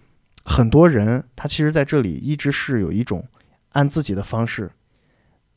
[0.45, 3.27] 很多人他其实在这里一直是有一种
[3.71, 4.71] 按自己的方式。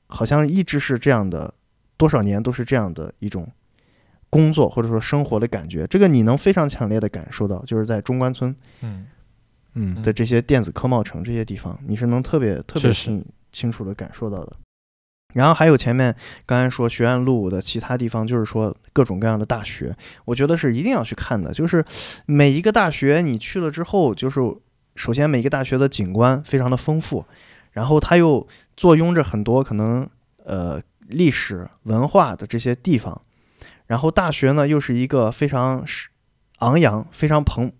[0.10, 1.52] 好像一直是这样的，
[1.98, 3.48] 多少年都是这样的一种
[4.30, 5.88] 工作或者说生活的感觉。
[5.88, 9.08] 这个你能非常强烈的感受到，就是在中关村嗯
[9.74, 14.56] 嗯的这些电子科贸城这些地方，你是能特别特别清清楚的感受到的。
[15.34, 16.16] 然后还有前面
[16.46, 21.52] 刚才说学院路的其他地方，就是说各种各样的大学，我觉得是一定要去看的。
[21.52, 21.84] 就是
[22.26, 24.40] 每一个大学你去了之后，就是
[24.96, 27.26] 首先每一个大学的景观非常的丰富，
[27.72, 30.08] 然后它又坐拥着很多可能
[30.46, 33.22] 呃历史文化的这些地方，
[33.88, 35.84] 然后大学呢又是一个非常
[36.60, 37.72] 昂扬、非常蓬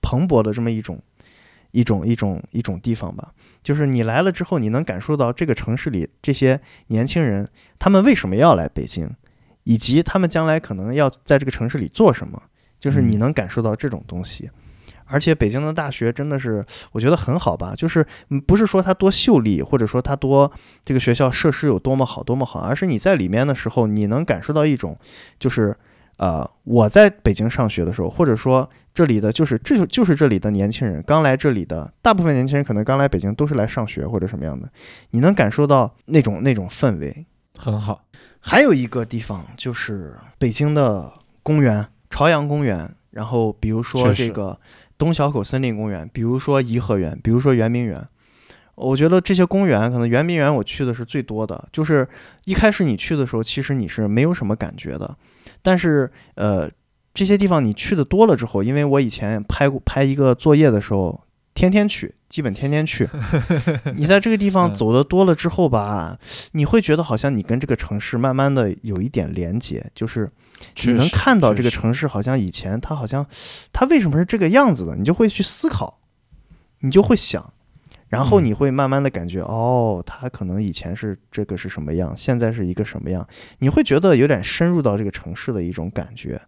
[0.00, 1.02] 蓬勃的这么一种
[1.70, 3.32] 一种一种一种地方吧。
[3.64, 7.48] 就是你来了之后，你能感受到这个城市里这些年轻人
[7.78, 9.10] 他们为什么要来北京，
[9.64, 12.40] 以及他们将来可能要在这个城市里做什么，
[12.78, 14.50] 就是你嗯能感受到这种东西。
[15.06, 20.50] 而且北京的大学真的是，我觉得很好吧，就是嗯不是说它多秀丽，或者说它多
[20.84, 24.98] 这个学校设施有多么好多么好，而是你在里面的时候，你能感受到一种，
[25.38, 25.76] 就是
[26.24, 34.66] 呃，我在北京上学的时候，或者说这里的就是这就就是这里的年轻人刚来这里的，大部分年轻人可能刚来北京都是来上学或者什么样的，
[35.10, 37.26] 你能感受到那种那种氛围。
[37.58, 38.06] 很好。
[38.40, 41.12] 还有一个地方就是北京的
[41.42, 44.58] 公园，朝阳公园，然后比如说这个
[44.96, 48.02] 东小口森林公园，比如说颐和园，比如说圆明园。
[48.76, 51.68] 我觉得这些公园，可能圆明园我去的是最多的。
[51.70, 52.08] 就是
[52.46, 55.16] 一开始你去的时候，其实你是没有什么感觉的，
[55.64, 56.70] 但是呃，
[57.14, 63.08] 这些地方你去的多了之后，因为我以前拍过拍一个作业的时候，天天去，基本天天去。
[63.96, 64.74] 你在这个地方嗯。
[64.74, 66.18] 走的多了之后吧，
[66.52, 70.30] 你会觉得好像你跟这个城市慢慢的有一点连接，就是
[70.84, 73.26] 你能看到这个城市好像以前它好像
[73.72, 76.00] 它为什么是这个样子的，你就会去思考，
[76.80, 77.53] 你就会想，
[78.14, 83.26] 然后嗯你会慢慢的感觉，哦，他可能以前是这个是什么样，现在是一个什么样，
[83.58, 86.40] 你会觉得有点深入到这个城市的一种感觉。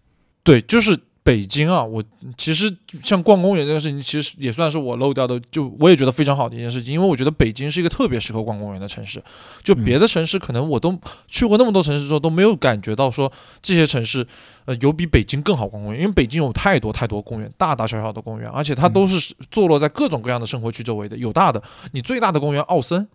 [0.43, 0.97] 对，就是
[1.27, 2.01] 北京啊，我
[2.39, 2.73] 其实
[3.03, 9.21] 像逛公园这个事情，其实也算是我漏掉的，就我也觉得非常好的一件事情，因为我觉得北京是一个特别适合逛公园的城市。
[9.65, 10.97] 就别的城市可能我都
[11.27, 14.25] 去过那么多城市之后都没有感觉到说这些城市
[14.67, 21.61] 呃有比北京更好逛公园，因为北京有太多太多公园，大大小小的公园，而且它都是坐落在各种各样的生活区周围的，有大的，
[21.91, 23.09] 你最大的公园奥森。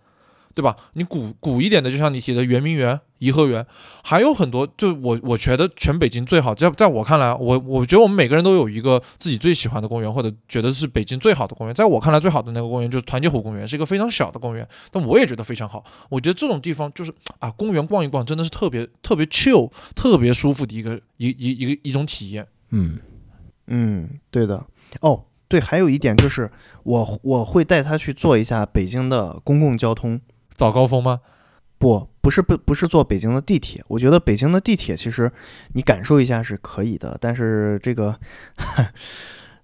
[0.53, 0.75] 对吧？
[0.93, 3.65] 你古古一点的，就像你提的圆明园、颐和园，
[4.03, 4.67] 还有很多。
[4.77, 11.73] 就我我觉得全北京最好，在在我看来，我我觉得我们每个人都有一个自己最喜欢的公园，或者觉得是北京最好的公园。
[11.73, 15.83] 在我看来，最好的那个公园就是团结湖公园，是一个非常小的公园，但我也觉得非常好。
[16.09, 22.47] 我觉得这种地方就是啊，公园逛一逛真的是特别特别 chill、特别舒服的一个一一一个一种体验。
[22.71, 22.99] 嗯
[23.67, 24.65] 嗯，对的。
[24.99, 26.51] 哦，对，还有一点就是
[26.83, 30.19] 我我会带他去做一下北京的公共交通。
[30.61, 31.21] 早高峰吗？
[31.79, 33.83] 不，不是不不是坐北京的地铁。
[33.87, 35.31] 我觉得北京的地铁其实
[35.73, 38.15] 你感受一下是可以的，但是这个，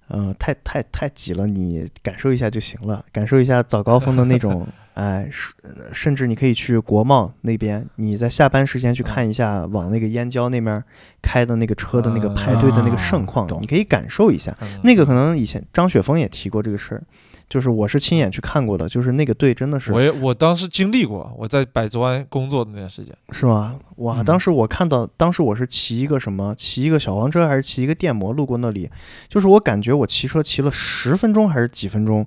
[0.10, 4.68] 嗯、太太太挤了，你感受一下就行了，感受一下早高峰的那种，
[4.98, 5.54] 哎，是
[5.94, 10.84] 甚至你可以去国贸那边，你在下班时间去看一下往那个燕郊那边
[11.22, 14.58] 开的那个车的那个排队的那个盛况，你可以感受一下。
[14.60, 17.04] 嗯那个可能以前张雪峰也提过这个事儿，
[17.48, 23.16] 就是我是亲眼去看过的，就是那个队真的是我也我当时经历过，我在百子湾工作的那段时间。
[23.30, 23.76] 是吗？
[23.98, 24.22] 哇！
[24.22, 28.90] 嗯当时我看到，当时我是骑一个什么，骑一个小黄车还是骑一个电摩路过那里，
[29.28, 32.26] 就是我感觉我骑车骑了十分钟还是几分钟，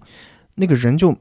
[0.54, 1.16] 那个人就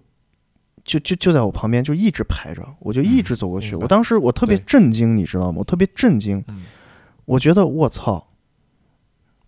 [0.89, 3.75] 就就就在我旁边，就一直排着，我就一直走过去。
[3.75, 5.59] 嗯我当时我特别震惊，你知道吗？
[5.59, 6.63] 我特别震惊，嗯，
[7.25, 8.29] 我觉得我操，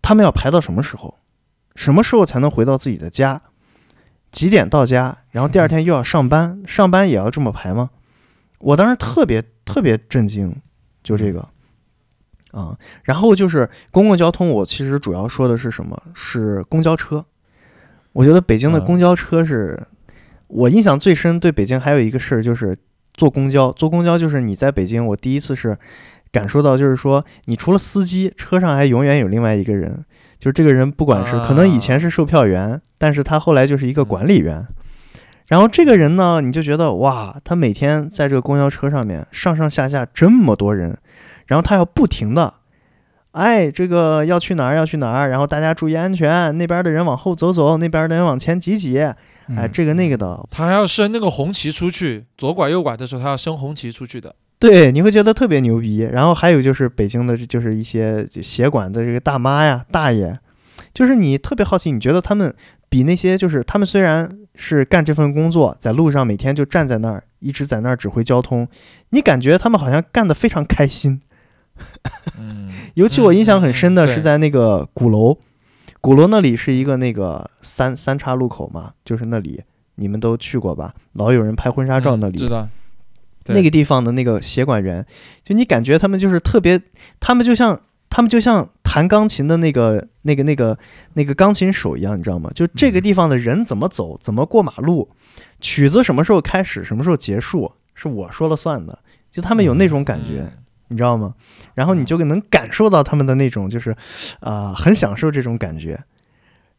[0.03, 1.17] 他们要排到什么时候？
[1.75, 3.41] 什么时候才能回到自己的家？
[4.31, 5.17] 几点到家？
[5.31, 7.89] 然后第二天又要上班，上班也要这么排吗？
[8.59, 10.55] 我当时特别特别震惊，
[11.01, 11.47] 就这个
[12.51, 12.77] 啊。
[13.03, 15.99] 然后就是公共交通，我其实主要说的是什么？
[16.13, 17.25] 是公交车。
[18.13, 19.81] 我觉得北京的嗯公交车是
[20.51, 21.39] 我印象最深。
[21.39, 22.77] 对北京还有一个事儿就是
[23.13, 25.77] 坐公交，坐公交就是你在北京，我第一次是
[26.31, 30.05] 感受到，就是说你除了司机，车上还永远有另外一个人，
[30.39, 34.65] 就是这个人不管是可能以前是售票员，但是他后来就是一个管理员。
[35.47, 40.97] 然后这个人呢，你就觉得哇，他每天在这个公交车上面上上下下这么多人，
[41.47, 42.53] 然后他要不停的，
[43.31, 49.15] 哎，这个要去哪儿要去哪儿，然后大家注意安全，那边的人往后走走，那边的人往前挤挤，哎，
[49.47, 54.35] 嗯这个那个的，他还要升那个红旗出去，左拐右拐的时候他要升红旗出去的。
[54.59, 56.07] 对，你会觉得特别牛逼。
[56.11, 60.37] 然后还有就是北京的，就是一些协管的这个大妈呀、大爷，
[60.93, 62.53] 就是你特别好奇，你觉得他们
[62.89, 68.67] 比那些就是他们虽然是干这份工作，在路上每天就站在那儿，一直在那儿指挥交通，
[69.09, 71.19] 你感觉他们好像干得非常开心。
[72.39, 75.37] 嗯，尤其我印象很深的是在那个鼓楼，
[75.99, 79.61] 鼓楼那里是一个那个三三岔路口嘛，就是那里
[79.95, 80.93] 你们都去过吧？
[81.13, 82.67] 老有人拍婚纱照那里，嗯知道。
[83.47, 85.03] 那个地方的那个协管员，
[85.43, 86.79] 就你感觉他们就是特别，
[87.19, 90.77] 他们就像他们就像弹钢琴的那个那个那个
[91.13, 92.51] 那个钢琴手一样，你知道吗？
[92.53, 95.09] 就这个地方的人怎么走，怎么过马路，
[95.59, 98.99] 曲子什么时候开始，什么时候结束，是我说了算的。
[99.31, 100.51] 就他们有那种感觉，嗯
[100.91, 101.33] 你知道吗？
[101.73, 103.95] 然后你就能感受到他们的那种，就是
[104.41, 105.99] 啊、很享受这种感觉。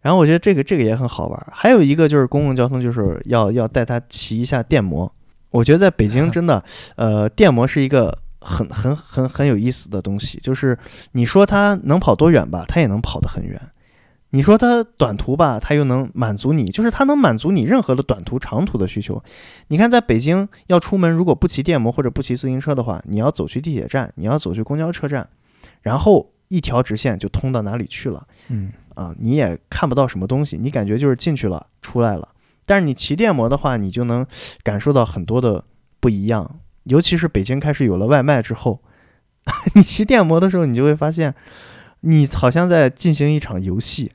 [0.02, 1.47] 然后我觉得这个这个也很好玩。
[1.51, 5.12] 还有一个就是公共交通，就是要要带他骑一下电摩。
[5.51, 6.62] 我觉得在北京 真的，
[6.97, 10.39] 呃，电摩是一个很很很很有意思的东西。
[10.43, 10.76] 就是
[11.12, 13.59] 你说它能跑多远吧，它也能跑得很远；
[14.34, 19.22] 你说它短途吧，它又能满足你，就是它能满足你任何的短途、长途的需求。
[19.68, 25.28] 你看，在北京要出门，如果不骑电摩或者不骑自行车的话，你要走去地铁站，你要走去公交车站，
[25.82, 28.26] 然后一条直线就通到哪里去了。
[28.48, 32.28] 嗯啊，你也看不到什么东西，你感觉就是进去了，出来了。
[32.64, 34.26] 但是你骑电摩的话，你就能
[34.62, 35.64] 感受到很多的
[36.00, 38.80] 不一样，尤其是北京开始有了外卖之后，
[39.74, 41.34] 你骑电摩的时候，你就会发现，
[42.00, 44.12] 你好像在进行一场游戏，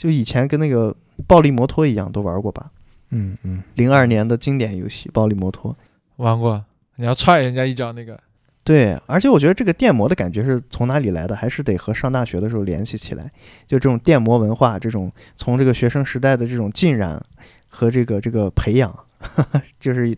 [0.00, 0.96] 就以前跟那个
[1.26, 2.70] 暴力摩托一样，都玩过吧？
[3.10, 5.72] 嗯嗯，零二年的经典游戏《暴力摩托》。
[6.16, 6.64] 玩过，
[6.96, 8.18] 你要踹人家一脚那个。
[8.64, 13.30] 对，而且我觉得这个电摩的感觉是从哪里来的，还是得和上大学的时候联系起来。
[13.66, 17.22] 就这种电摩文化，这种从这个学生时代的这种浸染
[17.68, 18.98] 和这个这个培养，
[19.78, 20.16] 就是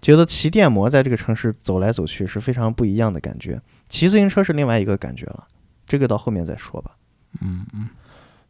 [0.00, 3.60] 觉得骑电摩在这个城市走来走去是非常不一样的感觉。
[3.88, 5.48] 骑自行车是另外一个感觉了，
[5.86, 6.92] 这个到后面再说吧。
[7.40, 7.88] 嗯嗯，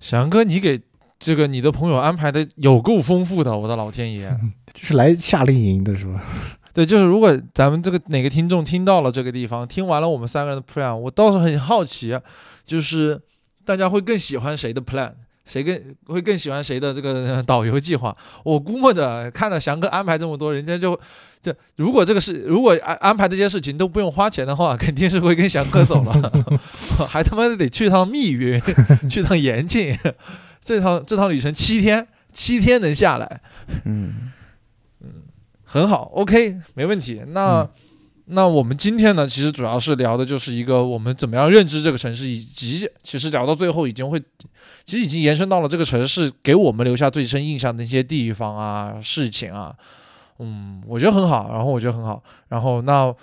[0.00, 0.80] 翔哥，你给
[1.18, 4.34] 这个你的朋友安排的有够丰富的，我的老天爷！
[4.72, 6.22] 这 是来夏令营的是吧？
[6.72, 12.16] 对，就是如果咱们这个哪个听众听到了这个地方，听完了我们三个人的 plan，我倒是很好奇，
[12.64, 13.20] 就是
[13.64, 15.12] 大家会更喜欢谁的 plan，
[15.44, 18.16] 谁更会更喜欢谁的这个呃导游计划？
[18.44, 20.98] 我估摸着看到翔哥安排这么多，人家就
[21.40, 26.32] 这如果这个事如果安安排这些事情都不用花钱的话， 肯定是会跟翔哥走了，
[27.08, 28.60] 还他妈的得去趟密云，
[29.08, 29.96] 去趟延庆，
[30.60, 33.40] 这趟这趟旅程七天，七天能下来。
[33.84, 34.32] 嗯
[35.64, 37.22] 很好，OK，没问题。
[37.28, 37.68] 那、嗯
[38.30, 44.20] 那我们今天呢，其实主要是聊的就是一个我们怎么样认知这个城市，以及其实聊到最后已经会，
[44.84, 49.74] 其实已经延伸到了这个城市给我们留下最深印象的一些地方啊、事情啊。
[50.38, 53.14] 嗯，我觉得很好，然后我觉得很好，然后那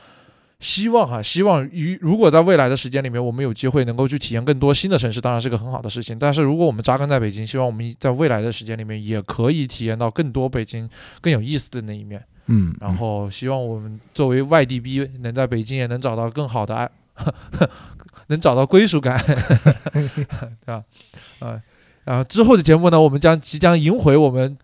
[0.60, 6.18] 希望哈，希望于如果在未来的时间里面，我们有机会能够去体验更多新的城市，当然是个很好的事情。
[6.18, 10.90] 但是如果我们扎根在北京，希望我们在未来的时间里面也可以体验到更多北京
[11.22, 12.24] 更有意思的那一面。
[12.48, 16.90] 嗯，然后希望我们作为外地逼，能在北京也能找到更好的爱，
[18.28, 19.20] 能找到归属感，
[19.94, 20.84] 对吧？
[21.40, 21.62] 啊，
[22.04, 24.56] 然后之后的节目呢，我们将即将迎回我们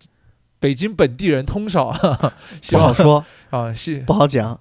[0.62, 1.92] 北京本地人通少，
[2.62, 4.58] 希望不好说，啊，希不好讲，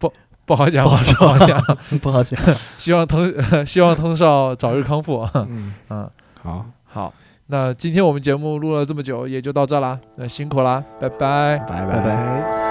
[0.00, 0.12] 不
[0.44, 2.38] 不好讲，不好不好讲，不好讲。
[2.76, 6.10] 希望通希望通少早日康复，嗯，嗯，
[6.42, 7.14] 好，好。
[7.46, 11.08] 那今天我们节目录了这么久，也就到这啦，那辛苦啦，拜。
[11.08, 11.58] 拜。
[11.68, 11.86] 拜。
[11.86, 12.63] 拜拜。